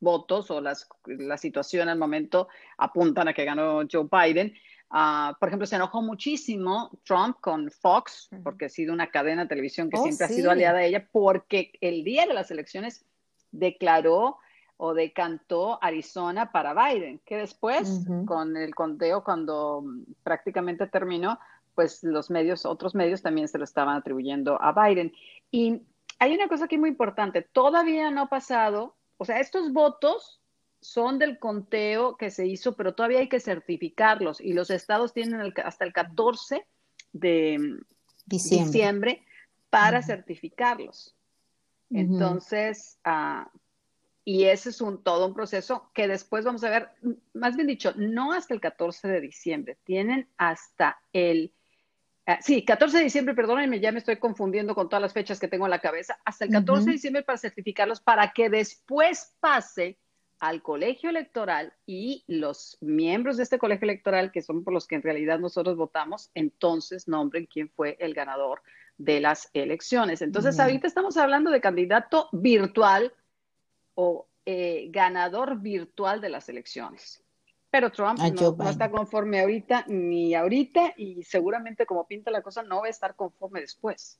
votos 0.00 0.50
o 0.50 0.60
las, 0.60 0.86
la 1.06 1.38
situación 1.38 1.88
al 1.88 1.98
momento 1.98 2.48
apuntan 2.76 3.28
a 3.28 3.32
que 3.32 3.44
ganó 3.44 3.82
Joe 3.90 4.06
Biden. 4.10 4.54
Ah, 4.90 5.36
por 5.38 5.48
ejemplo, 5.48 5.66
se 5.66 5.76
enojó 5.76 6.00
muchísimo 6.00 6.90
Trump 7.04 7.36
con 7.40 7.70
Fox, 7.70 8.30
porque 8.42 8.66
ha 8.66 8.68
sido 8.70 8.94
una 8.94 9.10
cadena 9.10 9.42
de 9.42 9.48
televisión 9.48 9.90
que 9.90 9.98
oh, 9.98 10.02
siempre 10.02 10.26
ha 10.26 10.28
sido 10.28 10.50
aliada 10.50 10.78
a 10.78 10.84
ella, 10.84 11.06
porque 11.12 11.72
el 11.80 12.04
día 12.04 12.26
de 12.26 12.34
las 12.34 12.50
elecciones 12.50 13.04
declaró 13.52 14.38
o 14.78 14.94
decantó 14.94 15.78
Arizona 15.82 16.52
para 16.52 16.72
Biden, 16.72 17.20
que 17.26 17.36
después, 17.36 18.06
con 18.26 18.56
el 18.56 18.74
conteo, 18.74 19.24
cuando 19.24 19.84
prácticamente 20.22 20.86
terminó, 20.86 21.38
pues 21.74 22.02
los 22.02 22.30
medios, 22.30 22.64
otros 22.64 22.94
medios 22.94 23.20
también 23.20 23.48
se 23.48 23.58
lo 23.58 23.64
estaban 23.64 23.96
atribuyendo 23.96 24.60
a 24.62 24.72
Biden. 24.72 25.12
Y 25.50 25.82
hay 26.18 26.34
una 26.34 26.48
cosa 26.48 26.64
aquí 26.64 26.78
muy 26.78 26.88
importante, 26.88 27.42
todavía 27.42 28.10
no 28.10 28.22
ha 28.22 28.28
pasado, 28.28 28.96
o 29.18 29.24
sea, 29.24 29.40
estos 29.40 29.72
votos 29.72 30.40
son 30.80 31.18
del 31.18 31.38
conteo 31.38 32.16
que 32.16 32.30
se 32.30 32.46
hizo, 32.46 32.76
pero 32.76 32.94
todavía 32.94 33.18
hay 33.20 33.28
que 33.28 33.40
certificarlos 33.40 34.40
y 34.40 34.52
los 34.52 34.70
estados 34.70 35.12
tienen 35.12 35.52
hasta 35.64 35.84
el 35.84 35.92
14 35.92 36.66
de 37.12 37.78
diciembre, 38.26 39.24
para 39.70 40.02
certificarlos. 40.02 41.14
Entonces, 41.90 42.98
uh, 43.06 43.48
y 44.24 44.44
ese 44.44 44.70
es 44.70 44.80
un 44.80 45.02
todo 45.02 45.26
un 45.26 45.34
proceso 45.34 45.90
que 45.94 46.06
después 46.06 46.44
vamos 46.44 46.62
a 46.64 46.70
ver, 46.70 46.90
más 47.32 47.56
bien 47.56 47.66
dicho, 47.66 47.92
no 47.96 48.32
hasta 48.32 48.54
el 48.54 48.60
14 48.60 49.08
de 49.08 49.20
diciembre, 49.20 49.78
tienen 49.84 50.28
hasta 50.36 50.98
el, 51.12 51.54
uh, 52.26 52.32
sí, 52.40 52.64
14 52.64 52.98
de 52.98 53.04
diciembre, 53.04 53.34
perdónenme, 53.34 53.80
ya 53.80 53.90
me 53.90 53.98
estoy 53.98 54.16
confundiendo 54.16 54.74
con 54.74 54.88
todas 54.88 55.02
las 55.02 55.14
fechas 55.14 55.40
que 55.40 55.48
tengo 55.48 55.64
en 55.64 55.70
la 55.70 55.80
cabeza, 55.80 56.18
hasta 56.24 56.44
el 56.44 56.50
14 56.50 56.86
de 56.86 56.92
diciembre 56.92 57.22
para 57.22 57.38
certificarlos, 57.38 58.00
para 58.00 58.32
que 58.32 58.50
después 58.50 59.34
pase 59.40 59.98
al 60.40 60.62
colegio 60.62 61.10
electoral 61.10 61.72
y 61.86 62.24
los 62.26 62.78
miembros 62.80 63.36
de 63.36 63.42
este 63.42 63.58
colegio 63.58 63.86
electoral, 63.86 64.30
que 64.30 64.42
son 64.42 64.64
por 64.64 64.72
los 64.72 64.86
que 64.86 64.94
en 64.94 65.02
realidad 65.02 65.38
nosotros 65.38 65.76
votamos, 65.76 66.30
entonces 66.34 67.08
nombren 67.08 67.46
quién 67.46 67.68
fue 67.68 67.96
el 68.00 68.14
ganador 68.14 68.62
de 68.98 69.20
las 69.20 69.50
elecciones. 69.52 70.22
Entonces, 70.22 70.58
ahorita 70.58 70.86
estamos 70.86 71.16
hablando 71.16 71.50
de 71.50 71.60
candidato 71.60 72.28
virtual 72.32 73.12
o 73.94 74.26
eh, 74.46 74.88
ganador 74.90 75.60
virtual 75.60 76.20
de 76.20 76.28
las 76.28 76.48
elecciones. 76.48 77.22
Pero 77.70 77.90
Trump 77.90 78.18
ah, 78.22 78.30
no, 78.30 78.70
está 78.70 78.90
conforme 78.90 79.40
ahorita 79.40 79.84
ni 79.88 80.34
ahorita 80.34 80.94
y 80.96 81.22
seguramente 81.22 81.84
como 81.84 82.06
pinta 82.06 82.30
la 82.30 82.42
cosa 82.42 82.62
no 82.62 82.80
va 82.80 82.86
a 82.86 82.90
estar 82.90 83.14
conforme 83.14 83.60
después. 83.60 84.18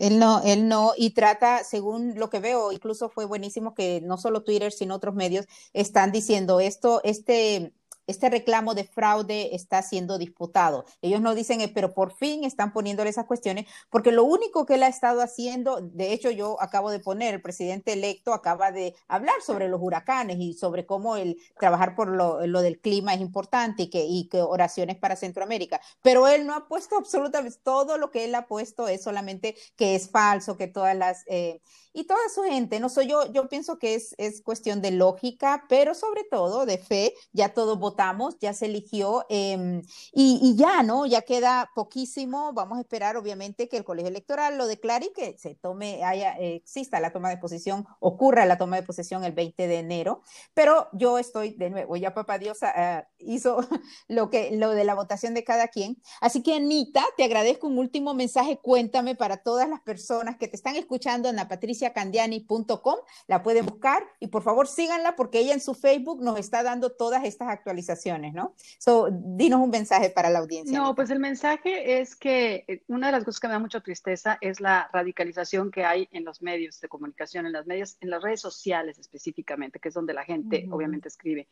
Él 0.00 0.18
no, 0.18 0.40
él 0.44 0.66
no, 0.66 0.94
y 0.96 1.10
trata, 1.10 1.62
según 1.62 2.14
lo 2.18 2.30
que 2.30 2.40
veo, 2.40 2.72
incluso 2.72 3.10
fue 3.10 3.26
buenísimo 3.26 3.74
que 3.74 4.00
no 4.00 4.16
solo 4.16 4.42
Twitter, 4.42 4.72
sino 4.72 4.94
otros 4.94 5.14
medios 5.14 5.46
están 5.74 6.10
diciendo 6.10 6.58
esto, 6.58 7.02
este, 7.04 7.74
este 8.10 8.28
reclamo 8.28 8.74
de 8.74 8.84
fraude 8.84 9.54
está 9.54 9.82
siendo 9.82 10.18
disputado. 10.18 10.84
Ellos 11.00 11.20
no 11.20 11.34
dicen, 11.34 11.60
eh, 11.60 11.70
pero 11.72 11.94
por 11.94 12.12
fin 12.12 12.44
están 12.44 12.72
poniéndole 12.72 13.10
esas 13.10 13.26
cuestiones, 13.26 13.66
porque 13.88 14.12
lo 14.12 14.24
único 14.24 14.66
que 14.66 14.74
él 14.74 14.82
ha 14.82 14.88
estado 14.88 15.20
haciendo, 15.20 15.80
de 15.80 16.12
hecho 16.12 16.30
yo 16.30 16.60
acabo 16.60 16.90
de 16.90 17.00
poner, 17.00 17.34
el 17.34 17.42
presidente 17.42 17.92
electo 17.92 18.34
acaba 18.34 18.72
de 18.72 18.94
hablar 19.08 19.36
sobre 19.44 19.68
los 19.68 19.80
huracanes 19.82 20.38
y 20.38 20.54
sobre 20.54 20.86
cómo 20.86 21.16
el 21.16 21.38
trabajar 21.58 21.94
por 21.94 22.08
lo, 22.08 22.40
del 22.60 22.80
clima 22.80 23.14
es 23.14 23.20
importante 23.20 23.88
y 23.92 24.28
que, 24.28 24.42
oraciones 24.42 24.96
para 24.96 25.16
Centroamérica, 25.16 25.80
pero 26.02 26.26
él 26.28 26.46
no 26.46 26.54
ha 26.54 26.66
puesto 26.66 26.96
absolutamente 26.98 27.58
todo 27.62 27.96
lo 27.96 28.10
que 28.10 28.24
él 28.24 28.34
ha 28.34 28.46
puesto 28.46 28.88
es 28.88 29.02
solamente 29.02 29.56
que 29.76 29.94
es 29.94 30.10
falso, 30.10 30.56
que 30.56 30.66
todas 30.66 30.96
las... 30.96 31.24
Eh, 31.26 31.60
y 31.92 32.04
toda 32.04 32.20
su 32.32 32.42
gente, 32.42 32.78
no 32.78 32.88
soy 32.88 33.08
yo, 33.08 33.30
yo 33.32 33.48
pienso 33.48 33.78
que 33.78 33.94
es, 33.94 34.14
es 34.18 34.42
cuestión 34.42 34.80
de 34.80 34.92
lógica, 34.92 35.64
pero 35.68 35.94
sobre 35.94 36.24
todo 36.24 36.64
de 36.64 36.78
fe, 36.78 37.14
ya 37.32 37.52
todos 37.52 37.78
votamos, 37.78 38.38
ya 38.38 38.52
se 38.52 38.66
eligió 38.66 39.26
em, 39.28 39.82
y, 40.12 40.54
ya, 40.56 40.82
¿no? 40.82 41.06
Ya 41.06 41.22
queda 41.22 41.70
poquísimo, 41.74 42.52
vamos 42.52 42.78
a 42.78 42.80
esperar 42.82 43.16
obviamente 43.16 43.68
que 43.68 43.76
el 43.76 43.84
colegio 43.84 44.08
electoral 44.08 44.56
lo 44.56 44.66
declare 44.66 45.06
y 45.06 45.12
que 45.12 45.36
se 45.38 45.56
tome, 45.56 46.04
haya, 46.04 46.36
exista 46.38 47.00
la 47.00 47.12
toma 47.12 47.28
de 47.28 47.38
posesión, 47.38 47.86
ocurra 47.98 48.46
la 48.46 48.58
toma 48.58 48.76
de 48.76 48.82
posesión 48.82 49.24
el 49.24 49.32
20 49.32 49.66
de 49.66 49.78
enero, 49.78 50.22
pero 50.54 50.88
yo 50.92 51.18
estoy 51.18 51.54
de 51.54 51.70
nuevo, 51.70 51.96
ya 51.96 52.14
papá 52.14 52.38
Dios 52.38 52.58
ah, 52.62 53.06
hizo 53.18 53.60
lo, 54.08 54.30
que, 54.30 54.56
lo 54.56 54.70
de 54.70 54.84
la 54.84 54.94
votación 54.94 55.34
de 55.34 55.42
cada 55.42 55.68
quien, 55.68 56.00
así 56.20 56.42
que 56.42 56.54
Anita, 56.54 57.04
te 57.16 57.24
agradezco 57.24 57.66
un 57.66 57.78
último 57.78 58.14
mensaje, 58.14 58.58
cuéntame 58.62 59.16
para 59.16 59.38
todas 59.38 59.68
las 59.68 59.80
personas 59.80 60.36
que 60.36 60.46
te 60.46 60.56
están 60.56 60.76
escuchando, 60.76 61.28
Ana 61.28 61.48
Patricia, 61.48 61.79
patriciacandiani.com, 61.80 62.96
la 63.26 63.42
pueden 63.42 63.66
buscar 63.66 64.02
y 64.18 64.28
por 64.28 64.42
favor 64.42 64.66
síganla 64.66 65.16
porque 65.16 65.40
ella 65.40 65.54
en 65.54 65.60
su 65.60 65.74
Facebook 65.74 66.22
nos 66.22 66.38
está 66.38 66.62
dando 66.62 66.90
todas 66.90 67.24
estas 67.24 67.48
actualizaciones, 67.48 68.34
¿no? 68.34 68.54
So, 68.78 69.08
dinos 69.10 69.60
un 69.60 69.70
mensaje 69.70 70.10
para 70.10 70.30
la 70.30 70.40
audiencia. 70.40 70.78
No, 70.78 70.94
pues 70.94 71.10
el 71.10 71.18
mensaje 71.18 72.00
es 72.00 72.14
que 72.14 72.64
eh, 72.68 72.82
una 72.88 73.06
de 73.06 73.12
las 73.12 73.24
cosas 73.24 73.40
que 73.40 73.48
me 73.48 73.54
da 73.54 73.58
mucha 73.58 73.80
tristeza 73.80 74.38
es 74.40 74.60
la 74.60 74.88
radicalización 74.92 75.70
que 75.70 75.84
hay 75.84 76.08
en 76.12 76.24
los 76.24 76.42
medios 76.42 76.80
de 76.80 76.88
comunicación, 76.88 77.46
en 77.46 77.52
las 77.52 77.66
medios, 77.66 77.96
en 78.00 78.10
las 78.10 78.22
redes 78.22 78.40
sociales 78.40 78.98
específicamente, 78.98 79.80
que 79.80 79.88
es 79.88 79.94
donde 79.94 80.14
la 80.14 80.24
gente 80.24 80.66
obviamente 80.70 81.08
escribe 81.08 81.48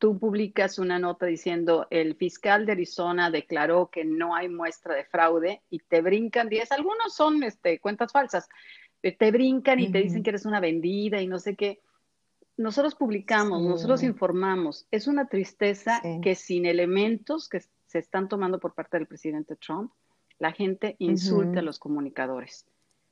tú 0.00 0.18
publicas 0.18 0.78
una 0.78 0.98
nota 0.98 1.26
diciendo 1.26 1.86
el 1.90 2.16
fiscal 2.16 2.64
de 2.64 2.72
Arizona 2.72 3.30
declaró 3.30 3.90
que 3.90 4.04
no 4.04 4.34
hay 4.34 4.48
muestra 4.48 4.94
de 4.94 5.04
fraude 5.04 5.62
y 5.68 5.78
te 5.78 6.00
brincan 6.00 6.48
10, 6.48 6.72
algunos 6.72 7.14
son 7.14 7.42
este, 7.42 7.78
cuentas 7.78 8.10
falsas, 8.10 8.48
te 9.02 9.30
brincan 9.30 9.80
y 9.80 9.90
te 9.90 9.98
dicen 9.98 10.22
que 10.22 10.30
eres 10.30 10.44
una 10.44 10.60
vendida 10.60 11.20
y 11.20 11.26
no 11.26 11.38
sé 11.38 11.56
qué. 11.56 11.80
Nosotros 12.56 12.94
publicamos, 12.94 13.62
nosotros 13.62 14.02
informamos. 14.02 14.86
Es 14.90 15.06
una 15.06 15.26
tristeza 15.26 16.02
que 16.22 16.34
sin 16.34 16.66
elementos 16.66 17.48
que 17.48 17.60
se 17.86 17.98
están 17.98 18.28
tomando 18.28 18.60
por 18.60 18.74
parte 18.74 18.98
del 18.98 19.06
presidente 19.06 19.56
Trump, 19.56 19.92
la 20.38 20.52
gente 20.52 20.96
insulta 20.98 21.60
a 21.60 21.62
los 21.62 21.78
comunicadores. 21.78 22.66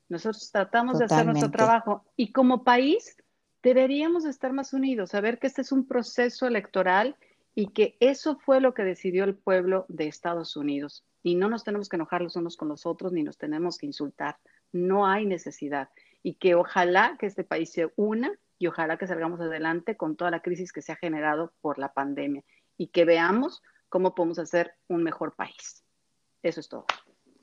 Nosotros 0.09 0.51
tratamos 0.51 0.99
de 0.99 1.07
hacer 1.07 1.27
nuestro 1.27 1.51
trabajo 1.51 2.05
y 2.17 2.33
como 2.33 2.65
país 2.65 3.17
deberíamos 3.63 4.25
estar 4.25 4.53
más 4.53 4.73
unidos, 4.73 5.11
saber 5.11 5.39
que 5.39 5.47
este 5.47 5.63
es 5.63 5.73
un 5.73 5.87
proceso 5.87 6.47
electoral 6.47 7.17
y 7.55 7.69
que 7.69 7.97
eso 8.01 8.39
fue 8.39 8.61
lo 8.61 8.73
que 8.73 8.85
decidió 8.85 9.25
el 9.25 9.35
pueblo 9.35 9.85
de 9.89 10.07
Estados 10.07 10.57
Unidos. 10.57 11.05
Y 11.23 11.35
no 11.35 11.49
nos 11.49 11.65
tenemos 11.65 11.89
que 11.89 11.97
enojar 11.97 12.23
los 12.23 12.37
unos 12.37 12.57
con 12.57 12.69
los 12.69 12.87
otros 12.87 13.13
ni 13.13 13.23
nos 13.23 13.37
tenemos 13.37 13.79
que 13.79 13.87
insultar 13.87 14.39
no 14.73 15.07
hay 15.07 15.27
necesidad 15.27 15.89
y 16.23 16.35
que 16.35 16.55
ojalá 16.55 17.17
que 17.19 17.27
este 17.27 17.45
país 17.45 17.73
se 17.73 17.93
una 17.97 18.33
y 18.59 18.67
ojalá 18.67 18.99
que 18.99 19.07
salgamos 19.07 19.41
adelante 19.41 19.97
con 19.97 20.17
toda 20.17 20.31
la 20.31 20.43
crisis 20.43 20.73
que 20.73 20.83
se 20.83 20.93
ha 20.93 20.97
generado 20.97 21.53
por 21.61 21.79
la 21.79 21.93
pandemia 21.93 22.45
y 22.77 22.89
que 22.89 23.05
veamos 23.05 23.63
cómo 23.89 24.15
podemos 24.15 24.39
hacer 24.39 24.75
un 24.89 25.03
mejor 25.03 25.35
país. 25.35 25.85
Eso 26.43 26.61
es 26.61 26.69
todo. 26.69 26.87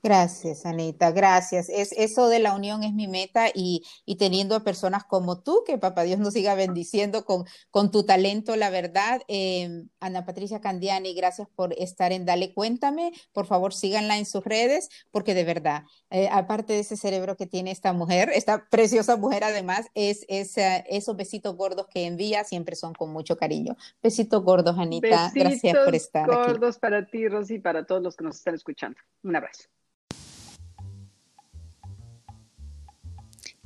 Gracias, 0.02 0.66
Anita, 0.66 1.10
gracias. 1.10 1.68
Es, 1.68 1.90
eso 1.92 2.28
de 2.28 2.38
la 2.38 2.54
unión 2.54 2.84
es 2.84 2.92
mi 2.92 3.08
meta 3.08 3.48
y, 3.52 3.82
teniendo 4.18 4.54
a 4.54 4.62
personas 4.62 5.04
como 5.04 5.40
tú, 5.40 5.64
que 5.66 5.78
papá 5.78 6.02
Dios 6.02 6.20
nos 6.20 6.34
siga 6.34 6.54
bendiciendo 6.54 7.24
con, 7.24 7.44
con 7.70 7.90
tu 7.90 8.04
talento, 8.04 8.54
la 8.54 8.70
verdad. 8.70 9.22
Em, 9.26 9.88
Ana 9.98 10.24
Patricia 10.24 10.60
Candiani, 10.60 11.14
gracias 11.14 11.48
por 11.56 11.72
estar 11.72 12.12
en 12.12 12.24
Dale 12.24 12.54
Cuéntame. 12.54 13.12
Por 13.32 13.46
favor, 13.46 13.74
síganla 13.74 14.16
en 14.16 14.26
sus 14.26 14.44
redes, 14.44 14.90
porque 15.10 15.34
de 15.34 15.44
verdad, 15.44 15.82
eh, 16.10 16.28
aparte 16.30 16.74
de 16.74 16.80
ese 16.80 16.96
cerebro 16.96 17.36
que 17.36 17.46
tiene 17.46 17.72
esta 17.72 17.92
mujer, 17.92 18.30
esta 18.32 18.68
preciosa 18.70 19.16
mujer 19.16 19.42
además, 19.42 19.86
es, 19.94 20.24
esos 20.28 21.16
besitos 21.16 21.56
gordos 21.56 21.86
que 21.88 22.06
envía 22.06 22.44
siempre 22.44 22.76
son 22.76 22.94
con 22.94 23.12
mucho 23.12 23.36
cariño. 23.36 23.76
Besitos 24.02 24.44
gordos, 24.44 24.78
Anita. 24.78 25.32
gracias 25.34 25.76
por 25.84 25.94
estar 25.94 26.30
aquí. 26.30 26.52
Gordos 26.52 26.78
para 26.78 27.06
ti, 27.06 27.26
Rosy, 27.28 27.54
y 27.54 27.58
para 27.58 27.84
todos 27.84 28.02
los 28.02 28.14
que 28.16 28.24
nos 28.24 28.36
están 28.36 28.54
escuchando. 28.54 28.98
Un 29.24 29.34
abrazo. 29.34 29.64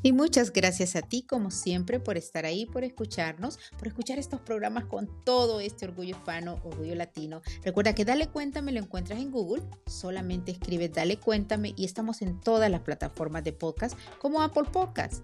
Y 0.03 0.13
muchas 0.13 0.53
gracias 0.53 0.97
a 0.97 1.03
ti, 1.03 1.23
como 1.23 1.51
siempre, 1.51 2.01
por 2.01 2.17
estar 2.17 2.47
ahí, 2.47 2.65
por 2.65 2.85
escucharnos, 2.85 3.59
por 3.79 3.89
escuchar 3.89 4.19
estos 4.19 4.41
programas 4.41 4.87
con 4.87 5.09
todo 5.25 5.61
este 5.61 5.85
orgullo 5.85 6.17
hispano, 6.17 6.59
orgullo 6.65 6.95
latino. 6.95 7.43
Recuerda 7.63 7.95
que 7.95 8.07
Dale 8.07 8.29
Cuéntame 8.29 8.73
lo 8.73 8.81
encuentras 8.81 9.21
en 9.21 9.31
Google, 9.31 9.63
solamente 9.87 10.53
escribe 10.53 10.89
Dale 10.89 11.19
Cuéntame 11.19 11.75
y 11.77 11.85
estamos 11.85 12.23
en 12.23 12.41
todas 12.41 12.71
las 12.71 12.81
plataformas 12.81 13.45
de 13.45 13.53
podcast 13.53 13.99
como 14.19 14.43
Apple 14.43 14.65
Podcasts 14.73 15.23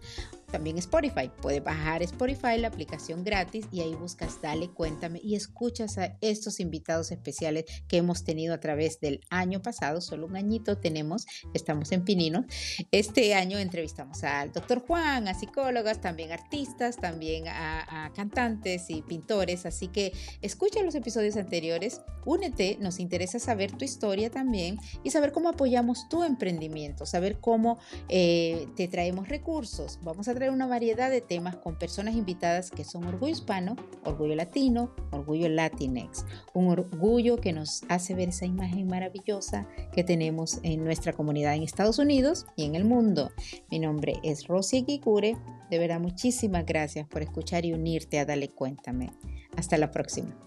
también 0.56 0.78
Spotify. 0.78 1.30
Puedes 1.42 1.62
bajar 1.62 2.02
Spotify, 2.02 2.56
la 2.58 2.68
aplicación 2.68 3.22
gratis, 3.24 3.66
y 3.70 3.82
ahí 3.82 3.94
buscas 3.94 4.40
Dale, 4.40 4.70
cuéntame 4.70 5.20
y 5.22 5.34
escuchas 5.34 5.98
a 5.98 6.16
estos 6.22 6.60
invitados 6.60 7.10
especiales 7.10 7.66
que 7.88 7.98
hemos 7.98 8.24
tenido 8.24 8.54
a 8.54 8.60
través 8.60 8.98
del 9.00 9.20
año 9.28 9.60
pasado. 9.60 10.00
Solo 10.00 10.26
un 10.26 10.34
añito 10.34 10.78
tenemos, 10.78 11.26
estamos 11.52 11.92
en 11.92 12.04
Pinino. 12.04 12.46
Este 12.90 13.34
año 13.34 13.58
entrevistamos 13.58 14.24
al 14.24 14.50
doctor 14.50 14.80
Juan, 14.86 15.28
a 15.28 15.34
psicólogas, 15.34 16.00
también 16.00 16.32
artistas, 16.32 16.96
también 16.96 17.48
a, 17.48 18.06
a 18.06 18.12
cantantes 18.14 18.88
y 18.88 19.02
pintores. 19.02 19.66
Así 19.66 19.88
que 19.88 20.14
escucha 20.40 20.82
los 20.82 20.94
episodios 20.94 21.36
anteriores, 21.36 22.00
únete, 22.24 22.78
nos 22.80 22.98
interesa 22.98 23.38
saber 23.38 23.72
tu 23.72 23.84
historia 23.84 24.30
también 24.30 24.78
y 25.04 25.10
saber 25.10 25.32
cómo 25.32 25.50
apoyamos 25.50 26.08
tu 26.08 26.24
emprendimiento, 26.24 27.04
saber 27.04 27.40
cómo 27.40 27.78
eh, 28.08 28.68
te 28.74 28.88
traemos 28.88 29.28
recursos. 29.28 29.98
Vamos 30.02 30.28
a 30.28 30.34
traer 30.34 30.45
una 30.50 30.66
variedad 30.66 31.10
de 31.10 31.20
temas 31.20 31.56
con 31.56 31.78
personas 31.78 32.14
invitadas 32.14 32.70
que 32.70 32.84
son 32.84 33.04
orgullo 33.04 33.32
hispano, 33.32 33.76
orgullo 34.04 34.34
latino, 34.34 34.94
orgullo 35.10 35.48
latinex. 35.48 36.24
Un 36.54 36.68
orgullo 36.68 37.36
que 37.36 37.52
nos 37.52 37.84
hace 37.88 38.14
ver 38.14 38.30
esa 38.30 38.46
imagen 38.46 38.86
maravillosa 38.86 39.66
que 39.92 40.04
tenemos 40.04 40.60
en 40.62 40.84
nuestra 40.84 41.12
comunidad 41.12 41.54
en 41.54 41.62
Estados 41.62 41.98
Unidos 41.98 42.46
y 42.56 42.64
en 42.64 42.74
el 42.74 42.84
mundo. 42.84 43.30
Mi 43.70 43.78
nombre 43.78 44.14
es 44.22 44.46
Rosy 44.46 44.82
Guigure. 44.82 45.36
De 45.70 45.78
verdad, 45.78 46.00
muchísimas 46.00 46.64
gracias 46.64 47.06
por 47.06 47.22
escuchar 47.22 47.64
y 47.64 47.72
unirte 47.72 48.18
a 48.18 48.24
Dale 48.24 48.48
Cuéntame. 48.48 49.12
Hasta 49.56 49.78
la 49.78 49.90
próxima. 49.90 50.45